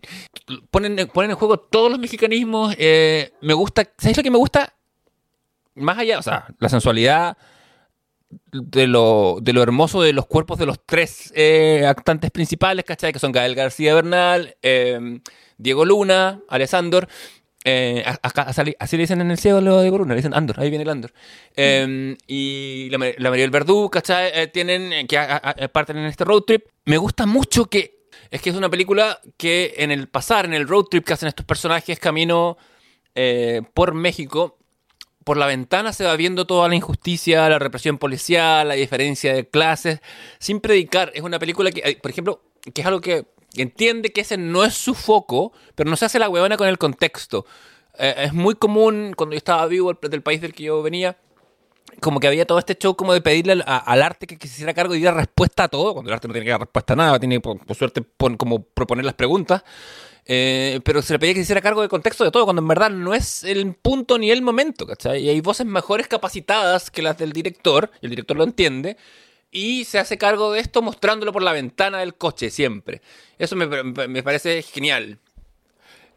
[0.71, 2.75] Ponen, ponen en juego todos los mexicanismos.
[2.79, 3.91] eh, me gusta.
[3.99, 4.75] ¿Sabéis lo que me gusta?
[5.77, 7.37] Más allá, o sea, la sensualidad
[8.51, 13.13] de lo, de lo hermoso de los cuerpos de los tres eh, actantes principales, ¿cachai?
[13.13, 15.21] Que son Gael García Bernal, eh,
[15.59, 17.07] Diego Luna, Alessandro.
[17.69, 18.47] eh, a- acá-
[18.79, 20.85] así, le dicen en el cielo lo de Diego Luna, le dicen Andor, ahí viene
[20.85, 21.13] el Andor.
[21.57, 24.31] Eh, y la, la Mariel Verdú, ¿cachai?
[24.35, 26.65] Eh, tienen, que a- a- a- parten en este road trip.
[26.85, 30.69] Me gusta mucho que, es que es una película que en el pasar, en el
[30.69, 32.57] road trip que hacen estos personajes camino
[33.17, 34.56] eh, por México,
[35.27, 39.49] por la ventana se va viendo toda la injusticia, la represión policial, la diferencia de
[39.49, 39.99] clases,
[40.39, 41.11] sin predicar.
[41.17, 43.25] Es una película que, eh, por ejemplo, que es algo que
[43.57, 46.79] entiende que ese no es su foco, pero no se hace la huevona con el
[46.79, 47.45] contexto.
[47.99, 51.17] Eh, es muy común, cuando yo estaba vivo el- del país del que yo venía,
[52.01, 54.75] como que había todo este show como de pedirle al, arte que, que se hiciera
[54.75, 56.97] cargo y diera respuesta a todo, cuando el arte no tiene que dar respuesta a
[56.97, 59.65] nada, tiene por, por suerte pon- como proponer las preguntas.
[60.29, 62.69] Eh, pero se le pedía que se hiciera cargo del contexto de todo, cuando en
[62.69, 65.23] verdad no es el punto ni el momento, ¿cachai?
[65.25, 68.97] Y hay voces mejores capacitadas que las del director, y el director lo entiende,
[69.53, 73.01] y se hace cargo de esto mostrándolo por la ventana del coche siempre.
[73.39, 73.67] Eso me-
[74.09, 75.19] me parece genial.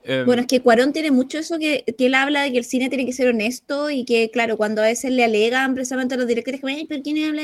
[0.10, 2.66] Eh, Bueno, es que Cuarón tiene mucho eso que, que él habla de que el
[2.66, 6.18] cine tiene que ser honesto y que, claro, cuando a veces le alegan precisamente a
[6.18, 6.88] los directores, como, "Ay,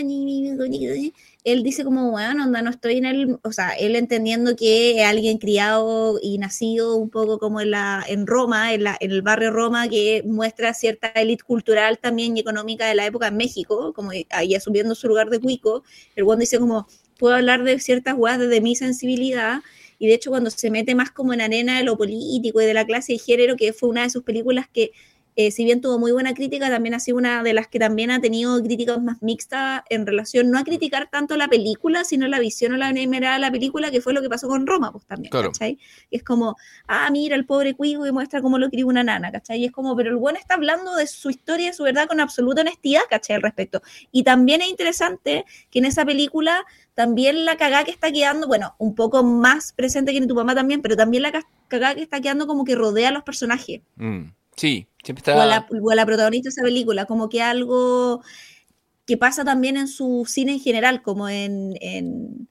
[0.04, 3.96] ni- ni- ni?", Él dice como, bueno, onda, no estoy en el, o sea, él
[3.96, 8.98] entendiendo que alguien criado y nacido un poco como en, la, en Roma, en, la,
[9.00, 13.28] en el barrio Roma, que muestra cierta élite cultural también y económica de la época
[13.28, 15.84] en México, como ahí asumiendo su lugar de cuico,
[16.16, 16.88] el buen dice como,
[17.20, 19.60] puedo hablar de ciertas weas desde mi sensibilidad,
[20.00, 22.74] y de hecho cuando se mete más como en arena de lo político y de
[22.74, 24.92] la clase de género, que fue una de sus películas que,
[25.36, 28.10] eh, si bien tuvo muy buena crítica, también ha sido una de las que también
[28.12, 32.40] ha tenido críticas más mixtas en relación, no a criticar tanto la película, sino la
[32.40, 35.06] visión o la mirada de la película, que fue lo que pasó con Roma, pues
[35.06, 35.52] también, Claro.
[35.52, 35.78] ¿cachai?
[36.10, 36.56] Y es como,
[36.88, 39.60] ah, mira, el pobre cuico que muestra cómo lo crió una nana, ¿cachai?
[39.62, 42.20] Y es como, pero el bueno está hablando de su historia y su verdad con
[42.20, 43.36] absoluta honestidad, ¿cachai?
[43.36, 43.82] Al respecto.
[44.12, 48.74] Y también es interesante que en esa película también la cagada que está quedando, bueno,
[48.78, 52.02] un poco más presente que en tu mamá también, pero también la ca- cagada que
[52.02, 54.22] está quedando como que rodea a los personajes mm,
[54.56, 55.46] sí, siempre o, a está...
[55.46, 58.22] la, o a la protagonista de esa película, como que algo
[59.06, 62.50] que pasa también en su cine en general, como en, en-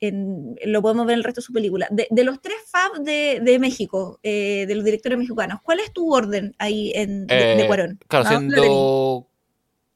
[0.00, 1.88] en- lo podemos ver en el resto de su película.
[1.90, 5.92] De, de los tres fab de, de México, eh, de los directores mexicanos, ¿cuál es
[5.92, 8.00] tu orden ahí en, de, de Eh, Cuarón?
[8.08, 8.78] Claro, ¿A dónde lo tenés?
[8.78, 9.28] siendo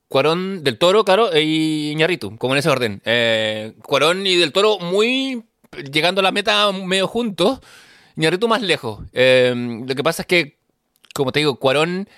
[0.08, 3.02] Cuarón del Toro, claro, y Iñárritu, como en ese orden.
[3.04, 5.44] Eh, Cuarón y del Toro muy
[5.92, 7.60] llegando a la meta medio juntos,
[8.16, 9.00] Iñárritu más lejos.
[9.14, 9.54] Eh,
[9.86, 10.59] lo que pasa es que,
[11.14, 12.08] como te digo, Cuarón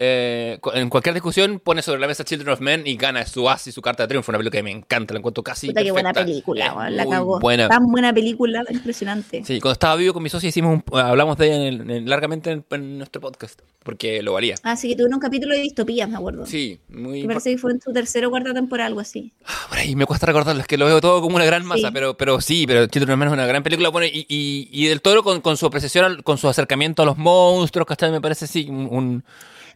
[0.00, 3.66] eh, en cualquier discusión pone sobre la mesa Children of Men y gana su as
[3.66, 4.30] y su carta de triunfo.
[4.30, 7.40] Una película que me encanta, la encuentro casi Puta, qué buena película, la cagó.
[7.40, 7.68] buena.
[7.68, 9.42] Tan buena película, impresionante.
[9.44, 12.50] Sí, cuando estaba vivo con mi socia hicimos un- hablamos de ella en en- largamente
[12.50, 14.54] en, en nuestro podcast, porque lo valía.
[14.62, 16.46] Así que tuve un capítulo de distopías, me acuerdo.
[16.46, 19.32] Sí, muy Me parece que fue en su tercera o cuarta temporada, algo así.
[19.68, 21.94] Por ahí me cuesta recordarlo, es que lo veo todo como una gran masa, Sí.
[21.94, 23.88] pero, pero sí, pero Children of Men es una gran película.
[23.88, 27.18] Bueno, y, y, y del Toro con, con su apreciación, con su acercamiento a los
[27.18, 28.12] monstruos, ¿cachai?
[28.12, 29.24] Me parece, sí, un, un-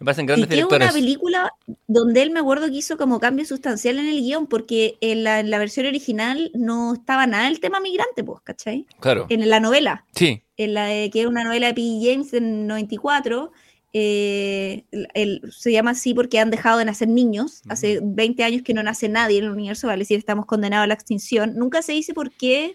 [0.02, 0.84] me parecen Y grandes que es directores.
[0.88, 1.52] una película
[1.86, 5.40] donde él me acuerdo que hizo como cambio sustancial en el guion, porque en la,
[5.40, 8.86] en la versión original no estaba nada el tema migrante, pues, ¿cachai?
[9.00, 9.26] Claro.
[9.28, 11.82] En la novela, Sí, en la de- que es una novela de P.
[12.02, 13.52] James en 94,
[13.94, 17.62] eh, el- el- se llama así porque han dejado de nacer niños.
[17.68, 20.86] Hace 20 años que no nace nadie en el universo, vale decir, estamos condenados a
[20.86, 21.54] la extinción.
[21.56, 22.74] Nunca se dice por qué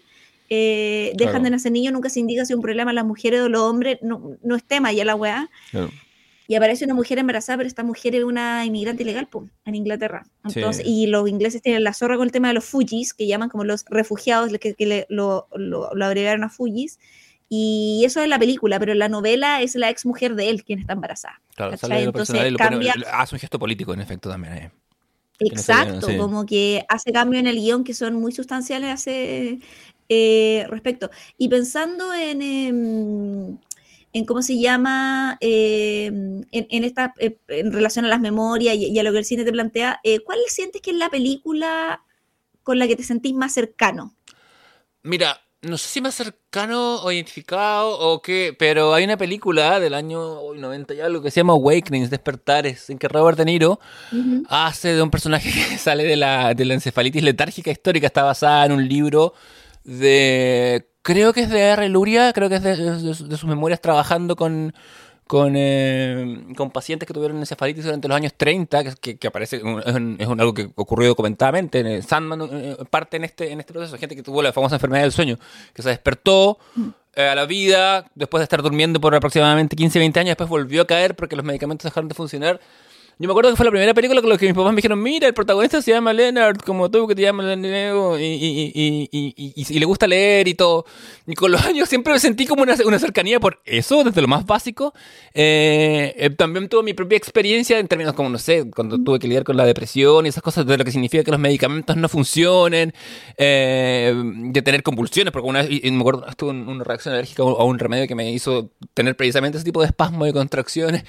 [0.50, 1.44] eh, dejan Claro.
[1.44, 3.98] de nacer niños, nunca se indica si es un problema las mujeres o los hombres,
[4.00, 5.50] no, no es tema ya la weá.
[5.70, 5.90] claro.
[6.50, 10.24] Y aparece una mujer embarazada, pero esta mujer es una inmigrante ilegal po, en Inglaterra.
[10.48, 10.62] Sí.
[10.84, 13.64] Y los ingleses tienen la zorra con el tema de los Fujis, que llaman como
[13.64, 16.98] los refugiados, que, que le- lo, lo, lo abreviaron a Fujis.
[17.50, 20.78] Y eso es la película, pero la novela es la ex mujer de él quien
[20.78, 21.40] está embarazada.
[21.54, 24.54] Claro, sale Entonces personal pone- cambia- hace un gesto político, en efecto, también.
[24.54, 24.70] eh.
[25.40, 26.16] No Exacto, sí.
[26.16, 29.60] como que hace cambios en el guion que son muy sustanciales hace,
[30.08, 31.10] eh, respecto.
[31.36, 33.58] Y pensando en, em,
[34.12, 36.06] en cómo se llama, eh,
[36.52, 39.52] en, esta, eh, en relación a las memorias y, a lo que el cine te
[39.52, 42.02] plantea, eh, ¿cuál sientes que es la película
[42.62, 44.14] con la que te sentís más cercano?
[45.02, 49.94] Mira, no sé si más cercano o identificado o qué, pero hay una película del
[49.94, 53.80] año 90 y algo que se llama Awakenings, Despertares, en que Robert De Niro
[54.48, 58.66] hace de un personaje que sale de la, de la encefalitis letárgica histórica, está basada
[58.66, 59.34] en un libro
[59.88, 61.88] de, creo que es de R.
[61.88, 64.72] Luria, creo que es de sus memorias trabajando con
[65.28, 69.62] con, eh, con pacientes que tuvieron encefalitis durante los años 30, que, que, aparece, es,
[69.62, 72.00] un, algo que ocurrió documentadamente.
[72.02, 75.12] Sandman eh, parte en este, en este proceso, gente que tuvo la famosa enfermedad del
[75.12, 75.38] sueño,
[75.74, 76.58] que se despertó
[77.14, 80.80] eh, a la vida después de estar durmiendo por aproximadamente 15, 20 años, después volvió
[80.80, 82.58] a caer porque los medicamentos dejaron de funcionar
[83.20, 85.02] yo me acuerdo que fue la primera película con la que mis papás me dijeron,
[85.02, 89.52] mira, el protagonista se llama Leonard, como tú que te llamas Leonard, y, y, y,
[89.56, 90.84] y, le gusta leer y todo.
[91.26, 94.28] Y con los años siempre me sentí como una, una cercanía por eso, desde lo
[94.28, 94.94] más básico.
[95.34, 99.26] Eh, eh, también tuve mi propia experiencia en términos como, no sé, cuando tuve que
[99.26, 102.08] lidiar con la depresión y esas cosas, de lo que significa que los medicamentos no
[102.08, 102.94] funcionen,
[103.36, 107.80] eh, de tener convulsiones, porque una vez, me acuerdo, tuve una reacción alérgica a un
[107.80, 111.02] remedio que me hizo tener precisamente ese tipo de espasmo y contracciones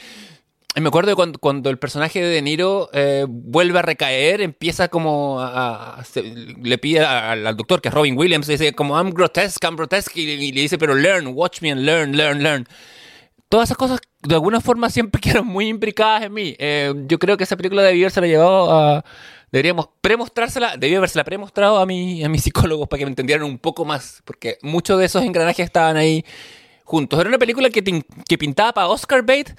[0.76, 5.39] me acuerdo de cuando, el personaje de De Niro eh, vuelve a recaer, empieza como
[5.41, 6.03] a,
[6.61, 10.51] le pide al, doctor, que es Robin Williams, dice como I'm grotesque, I'm grotesque, y,
[10.51, 12.67] le dice, pero learn, watch me and learn, learn, learn.
[13.49, 16.55] Todas esas cosas, de alguna forma, siempre quedaron muy imbricadas en mí.
[16.59, 19.05] Eh, yo creo que esa película debió haberse llevado a...
[19.51, 23.57] Deberíamos premostrársela, debió habérsela premostrado a, mi, a mis psicólogos para que me entendieran un
[23.57, 26.24] poco más, porque muchos de esos engranajes estaban ahí
[26.84, 27.20] juntos.
[27.20, 29.55] Era una película que, que pintaba para Oscar Bate,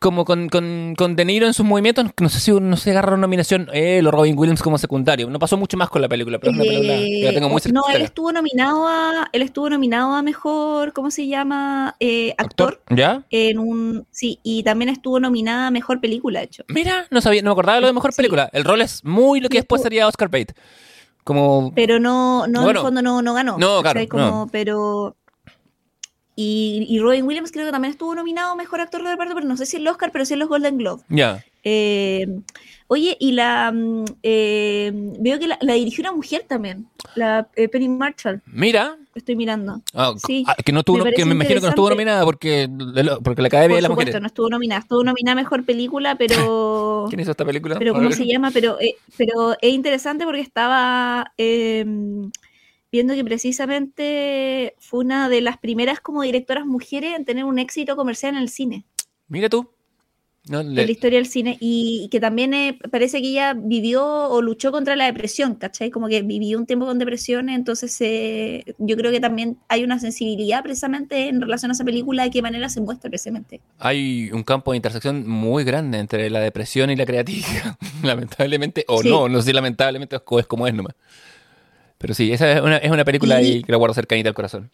[0.00, 3.18] como con, con, con, De Niro en sus movimientos, no sé si no se agarró
[3.18, 5.28] nominación él o Robin Williams como secundario.
[5.28, 7.60] No pasó mucho más con la película, pero es una película que la tengo muy
[7.70, 11.96] No, él estuvo nominado a, él estuvo nominado a mejor, ¿cómo se llama?
[12.00, 12.80] Eh, actor.
[12.88, 13.24] ¿Ya?
[13.28, 16.64] En un, sí, y también estuvo nominada a mejor película, de hecho.
[16.68, 18.48] Mira, no sabía, no me acordaba de lo de mejor película.
[18.54, 20.54] El rol es muy lo que después sería Oscar Bate.
[21.24, 21.72] Como...
[21.74, 23.58] Pero no, no en el fondo no, no ganó.
[23.58, 24.00] No, claro.
[24.08, 25.16] Como, Pero
[26.42, 29.66] y, Robin Williams creo que también estuvo nominado Mejor Actor de Reparto, pero no sé
[29.66, 31.02] si el Oscar, pero sí en los Golden Globe.
[31.08, 31.44] Ya.
[31.64, 32.26] Eh,
[32.86, 37.88] oye, y la mm, eh, veo que la, dirigió una mujer también, la eh, Penny
[37.88, 38.40] Marshall.
[38.46, 38.96] Mira.
[39.14, 39.82] Estoy mirando.
[39.92, 42.70] Ah, sí, ah, que no tuvo, me, que me imagino que no estuvo nominada porque,
[43.22, 44.80] porque la Academia de las supuesto, no estuvo nominada.
[44.80, 47.06] Estuvo nominada Mejor Película, pero...
[47.10, 47.76] ¿Quién hizo esta película?
[47.78, 48.50] Pero ¿cómo se llama?
[48.52, 48.78] Pero,
[49.18, 51.32] pero es interesante porque estaba
[52.92, 57.96] viendo que precisamente fue una de las primeras como directoras mujeres en tener un éxito
[57.96, 58.84] comercial en el cine.
[59.28, 59.70] Mira tú.
[60.48, 61.58] En la historia del cine.
[61.60, 65.90] Y, que también eh, parece que ella vivió o luchó contra la depresión, ¿cachai?
[65.90, 69.98] Como que vivió un tiempo con depresión, entonces eh, yo creo que también hay una
[69.98, 73.60] sensibilidad precisamente en relación a esa película, de qué manera se muestra precisamente.
[73.78, 79.02] Hay un campo de intersección muy grande entre la depresión y la creatividad, lamentablemente, o
[79.02, 80.94] no, no sé si lamentablemente es como es nomás.
[82.00, 84.70] Pero sí, esa es una, es una película ahí que la guardo cercanita al corazón.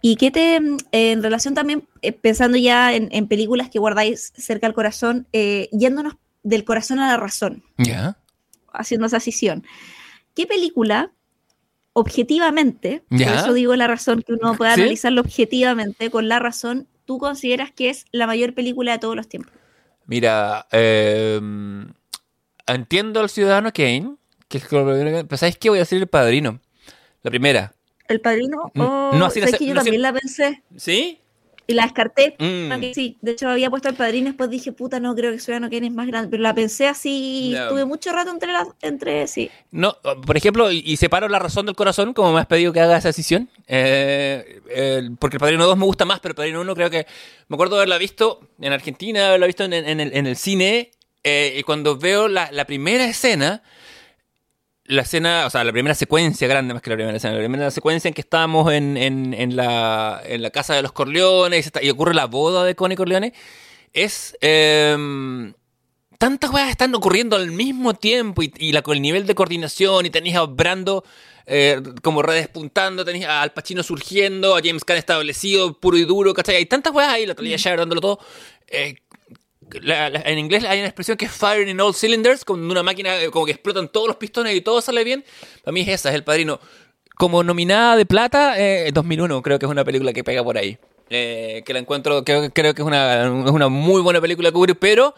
[0.00, 0.58] ¿Y qué te,
[0.92, 6.14] en relación también, eh, pensando ya en, películas que guardáis cerca al corazón, eh, yéndonos
[6.42, 7.62] del corazón a la razón?
[7.76, 8.16] Ya.
[8.72, 9.66] Haciendo esa sesión.
[10.34, 11.12] ¿Qué película,
[11.92, 17.18] objetivamente, por eso digo la razón, que uno pueda analizarlo objetivamente, con la razón, tú
[17.18, 19.52] consideras que es la mayor película de todos los tiempos?
[20.06, 21.92] Mira, em,
[22.66, 24.16] entiendo al ciudadano Kane
[24.68, 25.68] pero ¿sabes qué?
[25.70, 26.60] Voy a decir el padrino.
[27.22, 27.74] La primera.
[28.08, 28.70] ¿El padrino?
[28.76, 30.62] Oh, no, así que yo también la pensé.
[30.76, 31.18] ¿Sí?
[31.66, 32.36] Y la descarté.
[32.38, 32.92] Mm.
[32.92, 35.70] Sí, de hecho había puesto el padrino y después dije, puta, no creo que Ciudadano
[35.70, 36.28] Kane es más grande.
[36.28, 39.50] Pero la pensé así, estuve mucho rato entre las, entre sí.
[39.70, 39.96] No,
[40.26, 43.08] por ejemplo, y, separo la razón del corazón, como me has pedido que haga esa
[43.08, 43.48] decisión.
[43.66, 44.60] Eh,
[45.18, 47.06] porque el padrino 2 me gusta más, pero el padrino 1 creo que.
[47.48, 50.90] Me acuerdo de haberla visto en Argentina, haberla visto en, el, cine.
[51.26, 53.62] Eh, y cuando veo la, la primera escena
[54.86, 57.70] la escena, o sea, la primera secuencia grande más que la primera escena, la primera
[57.70, 61.90] secuencia en que estábamos en, en, en, la, en la casa de los Corleones y,
[61.90, 63.32] ocurre la boda de Connie Corleone,
[63.92, 64.36] es...
[64.40, 65.54] Em,
[66.18, 70.10] tantas cosas están ocurriendo al mismo tiempo y, la, con el nivel de coordinación y
[70.10, 71.04] tenéis a Brando
[71.46, 76.32] eh, como redespuntando, tenéis a Al Pacino surgiendo, a James Caan establecido, puro y duro,
[76.32, 76.56] ¿cachai?
[76.56, 78.18] Hay tantas weas ahí, la Talia ya dándolo todo.
[78.68, 78.96] Eh,
[79.74, 83.30] en inglés hay una expresión que es firing in all cylinders, con una máquina eh,
[83.30, 85.24] como que explotan todos los pistones y todo sale bien.
[85.62, 86.60] Para mí es esa, es El Padrino.
[87.16, 90.78] Como nominada de plata, eh, 2001 creo que es una película que pega por ahí.
[91.10, 95.14] Eh, que la encuentro, creo, que es una, una muy buena película que cubrir, pero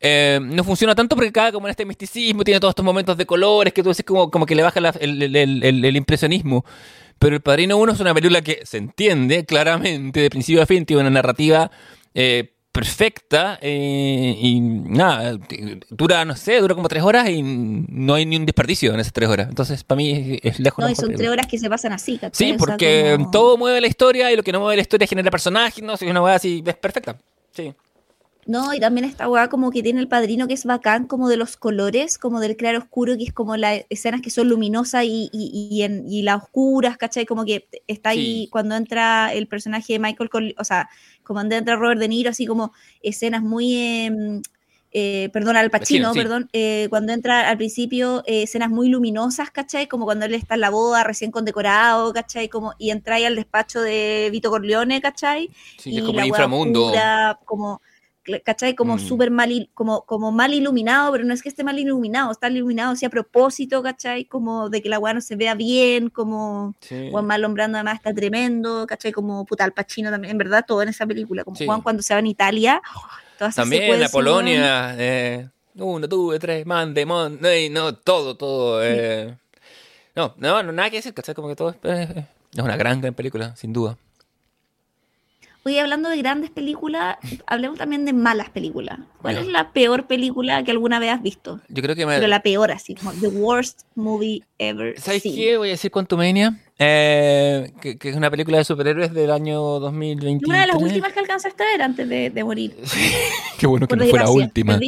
[0.00, 3.24] eh, no funciona tanto porque cae como en este misticismo, tiene todos estos momentos de
[3.24, 6.64] colores que tú decís como, como que le baja el, el, impresionismo.
[7.18, 10.84] Pero El Padrino 1 es una película que se entiende claramente de principio a fin,
[10.84, 11.70] tiene una narrativa
[12.78, 15.36] perfecta eh, y nada,
[15.90, 19.12] dura, no sé, dura como tres horas y no hay ni un desperdicio en esas
[19.12, 19.48] tres horas.
[19.48, 20.84] Entonces, para mí es, lejos.
[20.84, 22.52] No, y son tres horas que se pasan así, ¿cachai?
[22.52, 25.82] Sí, porque todo mueve la historia y lo que no mueve la historia genera personajes,
[25.82, 27.16] no sé, una weá así, es perfecta.
[27.52, 27.74] Sí.
[28.48, 31.36] No, y también esta weá como que tiene el padrino que es bacán, como de
[31.36, 35.28] los colores, como del claro oscuro, que es como las escenas que son luminosas y,
[35.34, 37.26] y, y, las oscuras, ¿cachai?
[37.26, 40.88] Como que está ahí cuando entra el personaje de Michael, o sea,
[41.24, 42.72] como cuando entra Robert De Niro, así como
[43.02, 43.74] escenas muy...
[43.74, 44.40] Em,
[44.92, 49.86] eh, perdón, al Pacino, perdón, eh, cuando entra al principio, eh, escenas muy luminosas, ¿cachai?
[49.88, 52.48] Como cuando él está en la boda, recién condecorado, ¿cachai?
[52.48, 55.50] Como, y entra ahí al despacho de Vito Corleone, ¿cachai?
[55.76, 56.92] Sí, y es como un inframundo.
[57.44, 57.82] como
[58.44, 58.74] ¿cachai?
[58.74, 59.00] Como mm.
[59.00, 62.92] súper mal, como, como mal iluminado, pero no es que esté mal iluminado, está iluminado
[62.92, 64.24] así a propósito, ¿cachai?
[64.24, 66.74] Como de que la weá no se vea bien, como
[67.10, 69.12] Juan Malombrando además está tremendo, ¿cachai?
[69.12, 72.14] Como puta, al Pacino también, en verdad, todo en esa película, como Juan cuando se
[72.14, 72.82] va en Italia.
[73.54, 78.84] también la Polonia, eh, uno, dos, tres, mande, mande, no, todo, todo.
[78.84, 79.36] Eh.
[80.14, 81.34] No, no, no, nada que decir, ¿cachai?
[81.34, 83.96] Como que todo es, es una gran, gran película, sin duda.
[85.68, 89.00] Hoy hablando de grandes películas, hablemos también de malas películas.
[89.20, 91.60] ¿Cuál es la peor película que alguna vez has visto?
[91.68, 92.14] Yo creo que me...
[92.14, 94.98] Pero la peor, así como the worst movie ever.
[94.98, 95.58] ¿Sabes qué?
[95.58, 100.48] Voy a decir Quantumania, eh, que, que, es una película de superhéroes del año 2021.
[100.48, 102.74] Una de las últimas que alcanzaste a ver antes de, de morir.
[103.58, 104.80] qué bueno que no fue la última.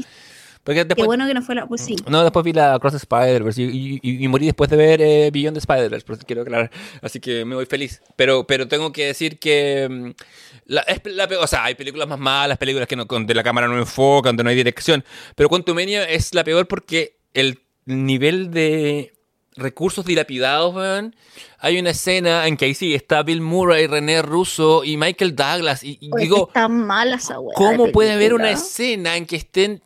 [0.64, 1.66] Qué bueno que no fue la.
[1.66, 1.96] Pues sí.
[2.06, 5.60] No, después vi la Cross Spider-Verse y, y, morí después de ver eh, Beyond the
[5.60, 6.70] Spider-Verse, por eso quiero aclarar.
[7.00, 8.02] Así que me voy feliz.
[8.16, 9.88] Pero, pero tengo que decir que.
[9.90, 10.10] Mm,
[10.66, 13.68] la, es la, o sea, hay películas más malas, películas que no, donde la cámara
[13.68, 15.02] no enfoca, donde no hay dirección.
[15.34, 19.14] Pero Quantumania es la peor porque el nivel de
[19.56, 21.16] recursos dilapidados, weón.
[21.58, 25.82] Hay una escena en que ahí sí está Bill Murray, René Russo y Michael Douglas.
[25.84, 29.82] Y, digo, está mala esa ¿cómo puede haber una escena en que estén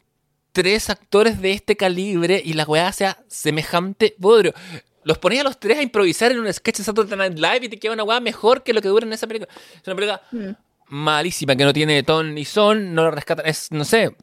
[0.55, 4.55] tres actores de este calibre y la weá sea semejante bodrio.
[5.03, 7.69] Los ponía a los tres a improvisar en un sketch de Saturday Night Live y
[7.69, 9.53] te queda una weá mejor que lo que dura en esa película.
[9.75, 10.51] Es una película hmm.
[10.89, 14.17] malísima que no tiene ton ni son, no lo rescatan, es, no sé.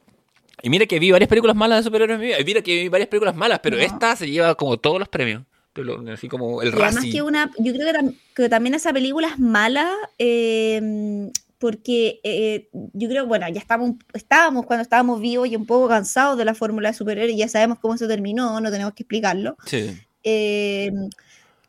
[0.64, 2.40] Y mira que vi varias películas malas de superhéroes en mi vida.
[2.40, 5.44] Y mira que vi varias películas malas, pero esta se lleva como todos los premios.
[6.14, 9.94] Así como el Además que una, yo creo que, también esa película es mala.
[10.18, 11.30] Eh,
[11.62, 16.36] porque eh, yo creo, bueno, ya estábamos, estábamos cuando estábamos vivos y un poco cansados
[16.36, 19.56] de la fórmula de superhéroes, ya sabemos cómo se terminó, no tenemos que explicarlo.
[19.68, 19.96] Sí.
[20.24, 20.92] Eh,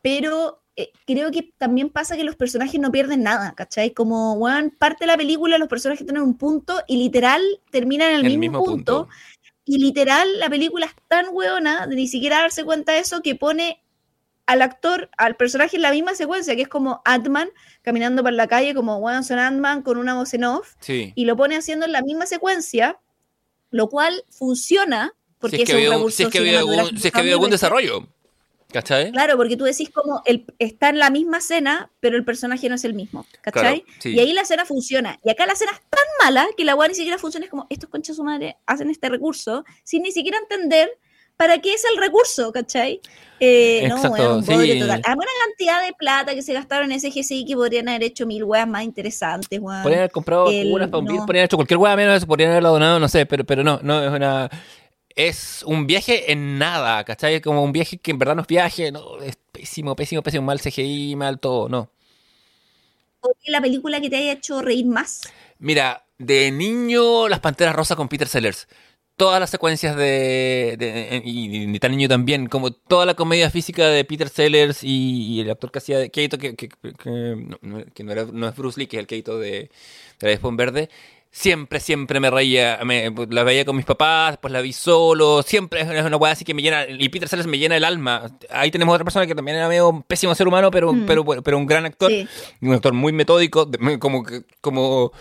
[0.00, 3.92] pero eh, creo que también pasa que los personajes no pierden nada, ¿cachai?
[3.92, 8.24] Como, bueno, parte de la película los personajes tienen un punto y literal terminan en
[8.24, 9.08] el, mismo, punto,
[9.66, 13.34] Y literal la película es tan hueona de ni siquiera darse cuenta de eso que
[13.34, 13.81] pone
[14.46, 17.48] al actor, al personaje en la misma secuencia, que es como Atman
[17.82, 21.36] caminando por la calle, como One Son Ant-Man con una voz en off, y lo
[21.36, 22.98] pone haciendo en la misma secuencia,
[23.70, 26.60] lo cual funciona porque si es, que un si es que había
[27.32, 28.06] algún, desarrollo.
[28.72, 29.10] ¿Cachai?
[29.10, 32.76] Claro, porque tú decís como el, está en la misma escena, pero el personaje no
[32.76, 33.26] es el mismo.
[33.42, 33.84] ¿Cachai?
[34.04, 35.18] Y ahí la escena funciona.
[35.24, 37.44] Y acá la escena es tan mala que la weá ni siquiera funciona.
[37.44, 40.96] Es como, estos conchas su madre hacen este recurso sin ni siquiera entender
[41.42, 42.52] ¿para qué es el recurso?
[42.52, 43.00] ¿Cachai?
[43.40, 45.02] Eh, no, bueno, un total.
[45.04, 48.26] Hay una cantidad de plata que se gastaron en ese GCI que podrían haber hecho
[48.26, 49.82] mil weas más interesantes, weón.
[49.82, 51.26] Podrían haber comprado unas para un no.
[51.26, 54.04] podrían haber hecho cualquier wea menos, podrían haberla donado, no sé, pero, pero no, no,
[54.04, 54.48] es una
[55.14, 57.40] es un viaje en nada, ¿cachai?
[57.40, 60.60] Como un viaje que en verdad no es viaje, no, es pésimo, pésimo, pésimo, mal
[60.60, 61.90] CGI, mal todo, no.
[63.46, 65.22] la película que te haya hecho reír más?
[65.58, 68.68] Mira, de niño, Las Panteras Rosas con Peter Sellers
[69.16, 74.28] todas las secuencias de, y, tan niño también, como toda la comedia física de Peter
[74.28, 76.68] Sellers y, el actor que hacía de Keito, que, que,
[77.02, 79.70] no, era, no, es Bruce Lee, que es el Keito de,
[80.20, 80.88] de la Verde,
[81.30, 85.80] siempre, siempre me reía, me, la veía con mis papás, después la vi solo, siempre
[85.80, 88.30] es una weá así que me llena, y Peter Sellers me llena el alma.
[88.50, 91.06] Ahí tenemos otra persona que también era medio un pésimo ser humano, pero, mm.
[91.06, 92.12] pero, pero un gran actor,
[92.60, 94.24] un actor muy metódico, como,
[94.60, 95.12] como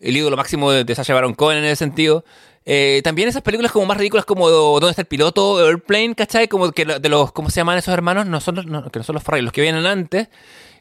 [0.00, 2.24] el ídolo máximo de, de Sacha Baron Cohen en ese sentido.
[2.64, 5.58] Eh, también esas películas como más ridículas como ¿Dónde está el piloto?
[5.66, 6.48] Airplane, ¿cachai?
[6.48, 8.26] Como que de los, ¿cómo se llaman esos hermanos?
[8.26, 8.56] No son,
[8.90, 10.28] que no son los Fry, los que vienen antes.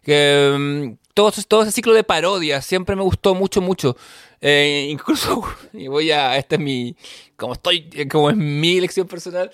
[0.03, 3.95] Que mm, todo, ese ciclo de parodias siempre me gustó mucho, mucho.
[4.41, 6.95] Eh, incluso, y voy a, esta es mi,
[7.35, 9.51] como estoy, como es mi elección personal.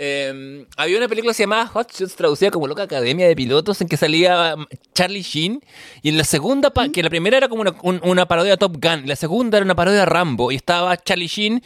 [0.00, 3.80] Eh, había una película que se llamaba Hot Shots, traducida como Loca Academia de Pilotos,
[3.80, 5.60] en que salía mm, Charlie Sheen.
[6.02, 9.16] Y en la segunda, que la primera era como una, parodia de Top Gun, la
[9.16, 10.52] segunda era una parodia de Rambo.
[10.52, 11.62] Y estaba Charlie Sheen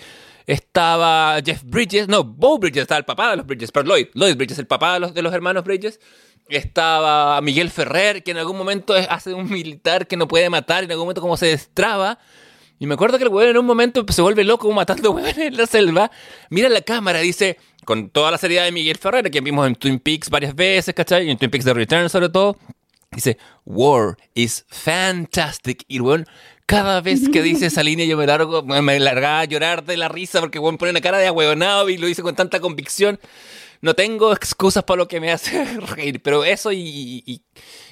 [0.46, 4.36] Estaba Jeff Bridges, no, Bo Bridges, estaba el papá de los Bridges, pero Lloyd, Lloyd
[4.36, 6.00] Bridges, el papá de los, de los hermanos Bridges.
[6.48, 10.86] Estaba Miguel Ferrer, que en algún momento hace un militar que no puede matar, y
[10.86, 12.18] en algún momento como se destraba.
[12.82, 15.56] Y me acuerdo que el weón en un momento se vuelve loco matando weones en
[15.56, 16.10] la selva.
[16.50, 19.98] Mira la cámara, dice, con toda la seriedad de Miguel Ferrer, que vimos en Twin
[19.98, 21.26] Peaks varias veces, ¿cachai?
[21.26, 22.56] Y en Twin Peaks The Return sobre todo.
[23.10, 25.84] Dice, War is fantastic.
[25.86, 26.26] Y weón
[26.66, 30.08] cada vez que dice esa línea yo me largo, me largaba a llorar de la
[30.08, 33.20] risa porque weón pone una cara de ahueonado y lo dice con tanta convicción.
[33.82, 35.64] No tengo excusas para lo que me hace
[35.96, 37.42] reír, pero eso y,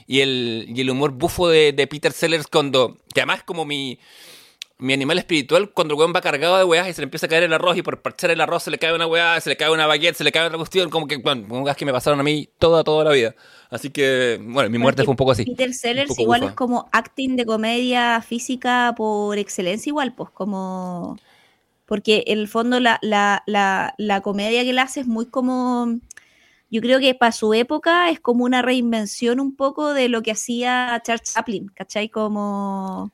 [0.06, 3.98] y, el, humor bufo de, de, Peter Sellers cuando, que además como mi,
[4.80, 7.28] mi animal espiritual, cuando el weón va cargado de weas y se le empieza a
[7.28, 9.56] caer el arroz y por parchar el arroz se le cae una weá, se le
[9.56, 12.18] cae una baguette, se le cae otra cuestión, como que, bueno, gas que me pasaron
[12.18, 13.34] a mí toda, toda la vida.
[13.68, 15.44] Así que, bueno, mi muerte fue un poco así.
[15.44, 21.18] Peter Sellers igual es como acting de comedia física por excelencia igual, pues como...
[21.86, 25.98] Porque en el fondo la, la, la, la comedia que él hace es muy como...
[26.70, 30.30] Yo creo que para su época es como una reinvención un poco de lo que
[30.30, 32.08] hacía Charles Chaplin, ¿cachai?
[32.08, 33.10] Como...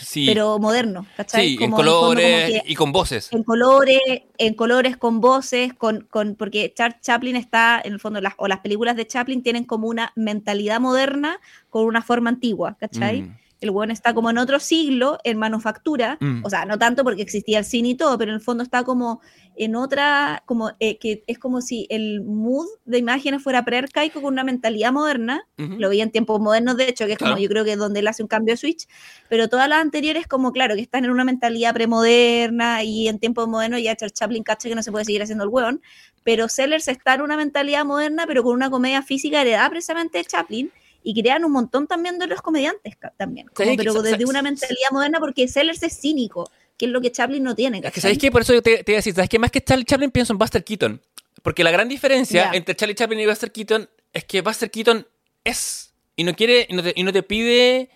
[0.00, 0.26] Sí.
[0.26, 1.56] pero moderno, ¿cachai?
[1.56, 3.32] Sí, en colores y con voces.
[3.32, 4.00] En colores,
[4.36, 8.48] en colores con voces, con, con porque Charles Chaplin está, en el fondo, las, o
[8.48, 13.22] las películas de Chaplin tienen como una mentalidad moderna con una forma antigua, ¿cachai?
[13.22, 13.36] Mm.
[13.60, 16.44] El weón está como en otro siglo, en manufactura, Mm.
[16.44, 18.84] o sea, no tanto porque existía el cine y todo, pero en el fondo está
[18.84, 19.20] como
[19.60, 24.32] en otra, como eh, que es como si el mood de imágenes fuera prearcaico con
[24.32, 27.64] una mentalidad moderna, lo vi en tiempos modernos, de hecho, que es como yo creo
[27.64, 28.86] que es donde él hace un cambio de switch,
[29.28, 33.48] pero todas las anteriores como, claro, que están en una mentalidad premoderna y en tiempos
[33.48, 35.82] modernos ya Charles Chaplin cacha que no se puede seguir haciendo el hueón,
[36.22, 40.24] pero Sellers está en una mentalidad moderna, pero con una comedia física heredada precisamente de
[40.24, 40.70] Chaplin,
[41.02, 44.42] y crean un montón también de los comediantes también, como, ¿Sabes que pero desde una
[44.42, 47.80] mentalidad moderna porque Sellers es cínico, que es lo que Chaplin no tiene.
[47.82, 48.00] Es que.
[48.00, 48.30] ¿sabéis qué?
[48.30, 49.38] Por eso yo te, te iba a decir, ¿sabes qué?
[49.38, 51.00] Más que Charlie Chaplin pienso en Buster Keaton.
[51.42, 55.06] Porque la gran diferencia entre Charlie Chaplin y Buster Keaton es que Buster Keaton
[55.44, 57.90] es y no quiere y no te, y no te pide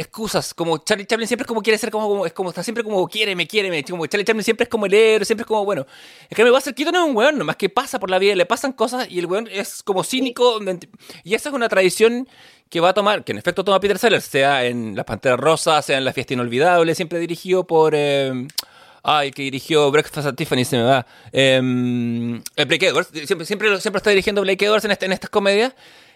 [0.00, 0.54] excusas.
[0.54, 3.06] Como Charlie Chaplin siempre es como quiere ser como, como- es como está siempre como
[3.08, 5.64] quiere, me quiere, me como Charlie Chaplin siempre es como el héroe, siempre es como
[5.64, 5.86] bueno.
[6.28, 8.72] Es que Buster Keaton es un weón, nomás que pasa por la vida, le pasan
[8.72, 10.58] cosas y el weón es como cínico.
[11.24, 12.28] Y esa es una tradición
[12.68, 15.84] que va a tomar, que en efecto toma Peter Sellers, sea en Las Panteras Rosas,
[15.84, 17.94] sea en La Fiesta Inolvidable, siempre dirigido por...
[17.96, 18.46] eh,
[19.02, 21.06] el que dirigió Breakfast at Tiffany se me va.
[21.32, 21.60] Eh,
[22.56, 23.08] eh, Blake Edwards.
[23.26, 25.74] Siempre, siempre, siempre está dirigiendo Blake Edwards en, este- en estas comedias.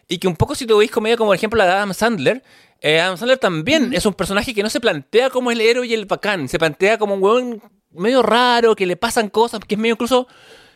[0.08, 2.42] Y que un poco si tú veis comedia como por ejemplo la de Adam Sandler,
[2.80, 5.94] eh, Adam Sandler también es un personaje que no se plantea como el héroe y
[5.94, 6.48] el bacán.
[6.48, 10.26] Se plantea como un hueón medio raro, que le pasan cosas, que es medio incluso,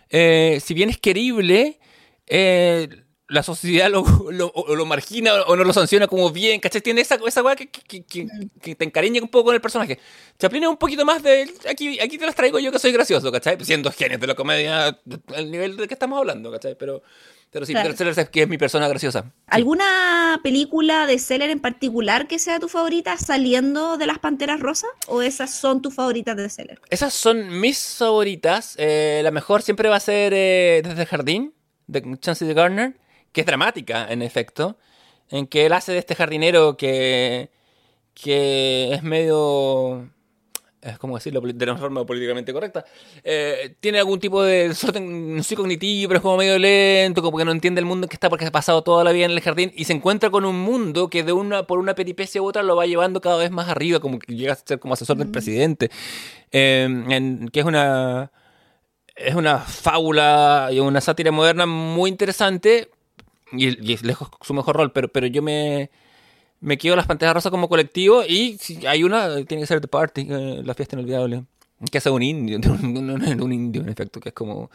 [0.08, 1.78] eh, si bien es querible,
[2.26, 2.88] eh,
[3.28, 6.80] la sociedad lo, lo, lo margina o no lo sanciona como bien, ¿cachai?
[6.80, 8.26] Tiene esa, esa weá que, que, que,
[8.62, 9.98] que te encariña un poco con el personaje.
[10.38, 11.52] Chaplin es un poquito más de.
[11.68, 13.62] Aquí, aquí te las traigo yo que soy gracioso, ¿cachai?
[13.64, 14.98] Siendo genios de la comedia,
[15.34, 16.74] el nivel del que estamos hablando, ¿cachai?
[16.78, 17.02] Pero,
[17.50, 17.86] pero sí, Claro.
[17.86, 19.22] Peter Sellers es que es mi persona graciosa.
[19.22, 19.28] Sí.
[19.46, 24.90] ¿Alguna película de Seller en particular que sea tu favorita saliendo de las Panteras Rosas?
[25.06, 26.80] ¿O esas son tus favoritas de Seller?
[26.90, 28.74] Esas son mis favoritas.
[28.78, 31.54] Eh, la mejor siempre va a ser eh, Desde el Jardín,
[31.86, 32.96] de Chancey Garner,
[33.32, 34.76] que es dramática, en efecto,
[35.30, 37.50] en que él hace de este jardinero que,
[38.14, 40.10] que es medio...
[40.80, 42.84] Es como decirlo de una forma políticamente correcta.
[43.24, 47.36] Eh, tiene algún tipo de desorden no sé, cognitivo, pero es como medio lento, como
[47.36, 49.32] que no entiende el mundo en que está porque ha pasado toda la vida en
[49.32, 52.46] el jardín y se encuentra con un mundo que de una por una peripecia u
[52.46, 55.16] otra lo va llevando cada vez más arriba, como que llega a ser como asesor
[55.16, 55.90] del presidente.
[56.52, 58.30] Eh, en- que es una
[59.16, 62.88] es una fábula y una sátira moderna muy interesante
[63.50, 65.90] y, y es lejos su mejor rol, pero, pero yo me,
[66.60, 69.88] me quedo las pantallas rosas como colectivo y si hay una, tiene que ser The
[69.88, 71.44] Party, eh, la fiesta inolvidable,
[71.90, 74.70] que hace un indio, un, un- un indio en efecto, que es como,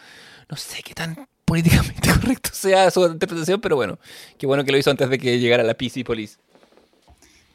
[0.50, 4.00] no sé qué tan políticamente correcto sea su interpretación, pero bueno,
[4.38, 6.38] qué bueno que lo hizo antes de que llegara la PC Police.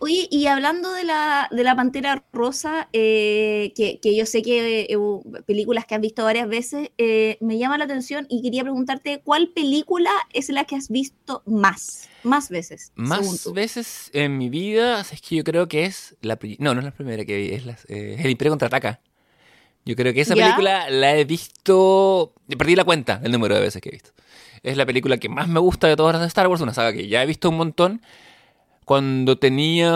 [0.00, 4.82] Oye, y hablando de la, de la Pantera Rosa, eh, que, que yo sé que
[4.88, 4.96] eh,
[5.44, 9.48] películas que has visto varias veces, eh, me llama la atención y quería preguntarte, ¿cuál
[9.48, 12.07] película es la que has visto más?
[12.22, 16.74] Más veces, Más veces en mi vida, es que yo creo que es la no,
[16.74, 19.00] no es la primera que vi, es la- eh, El Imperio contraataca.
[19.84, 20.44] Yo creo que esa ¿Ya?
[20.44, 24.10] película la he visto, perdí la cuenta del número de veces que he visto.
[24.62, 26.92] Es la película que más me gusta de todas las de Star Wars, una saga
[26.92, 28.02] que ya he visto un montón.
[28.84, 29.90] Cuando tenía,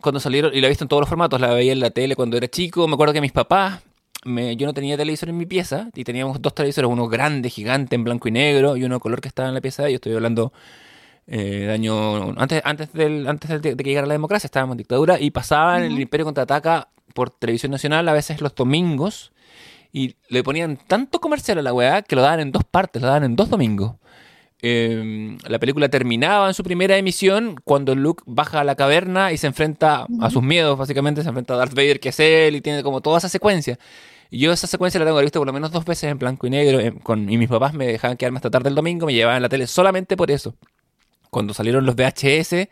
[0.00, 2.16] cuando salieron, y la he visto en todos los formatos, la veía en la tele
[2.16, 3.80] cuando era chico, me acuerdo que mis papás,
[4.24, 7.96] me- yo no tenía televisor en mi pieza, y teníamos dos televisores, uno grande, gigante,
[7.96, 10.12] en blanco y negro, y uno color que estaba en la pieza de ellos, estoy
[10.14, 10.52] hablando
[11.30, 15.30] eh, año antes antes del antes de, que llegara la democracia estábamos en dictadura y
[15.30, 16.00] pasaban el.
[16.00, 19.32] Imperio contraataca por televisión nacional a veces los domingos
[19.92, 23.08] Y le ponían tanto comercial a la weá que lo daban en dos partes, lo
[23.08, 23.96] daban en dos domingos.
[24.60, 29.36] Eh, la película terminaba en su primera emisión cuando Luke baja a la caverna y
[29.36, 32.60] se enfrenta a sus miedos, básicamente se enfrenta a Darth Vader, que es él, y
[32.60, 33.78] tiene como toda esa secuencia.
[34.30, 36.50] Y yo esa secuencia la tengo vista por lo menos dos veces en blanco y
[36.50, 39.42] negro, eh, con, y mis papás me dejaban quedarme hasta tarde el domingo, me llevaban
[39.42, 40.54] la tele solamente por eso.
[41.30, 42.68] Cuando salieron los VHS,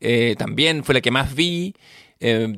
[0.00, 1.74] eh, también fue la que más vi.
[2.20, 2.54] Eh,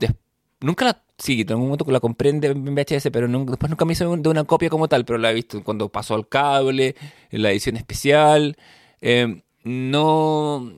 [0.60, 4.04] nunca la sí, en algún momento la compré en VHS, pero después nunca me hice
[4.04, 6.96] de una copia como tal, pero la he visto cuando pasó al cable,
[7.30, 8.56] en la edición especial.
[9.00, 10.72] Eh, no.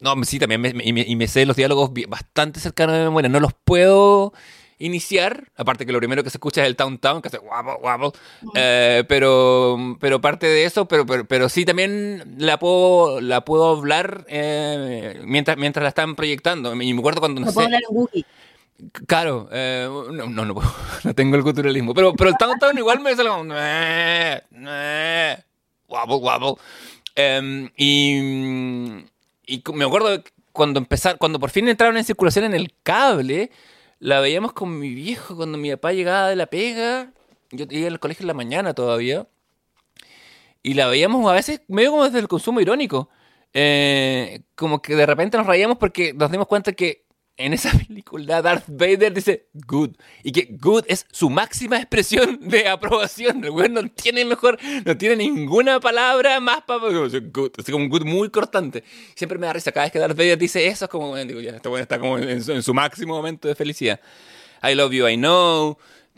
[0.00, 3.30] No, sí, también me, y, me, sé los diálogos bastante cercanos de memoria.
[3.30, 4.34] No los puedo
[4.78, 7.78] iniciar, aparte que lo primero que se escucha es el Town Town, que hace guapo,
[7.80, 8.12] guapo,
[8.54, 14.26] eh, pero, pero parte de eso, pero, pero, sí también la puedo, la puedo hablar
[14.28, 16.74] eh, mientras, mientras la están proyectando.
[16.74, 18.24] Y me acuerdo cuando no, puedo hablar en
[19.06, 20.54] Claro, eh, no, no, no,
[21.04, 23.54] no, tengo el culturalismo, pero, pero el Town Town igual me sale como
[25.86, 26.58] guapo, guapo.
[27.14, 29.04] Em, y,
[29.46, 30.22] y me acuerdo
[30.52, 33.50] cuando empezar, cuando por fin entraron en circulación en el cable,
[34.04, 37.10] la veíamos con mi viejo cuando mi papá llegaba de la pega.
[37.50, 39.26] Yo iba al colegio en la mañana todavía.
[40.62, 43.08] Y la veíamos a veces medio como desde el consumo irónico.
[43.54, 47.03] Eh, como que de repente nos reíamos porque nos dimos cuenta que
[47.36, 49.90] en esa película Darth Vader dice good.
[50.22, 53.44] Y que good es su máxima expresión de aprobación.
[53.44, 57.52] El güey no tiene mejor, no tiene ninguna palabra más para good.
[57.58, 58.84] Es como un good muy cortante.
[59.14, 59.72] Siempre me da risa.
[59.72, 62.74] Cada vez que Darth Vader dice eso, es como, digo, este está como en su,
[62.74, 64.00] máximo momento de felicidad.
[64.62, 65.76] I love you, I know.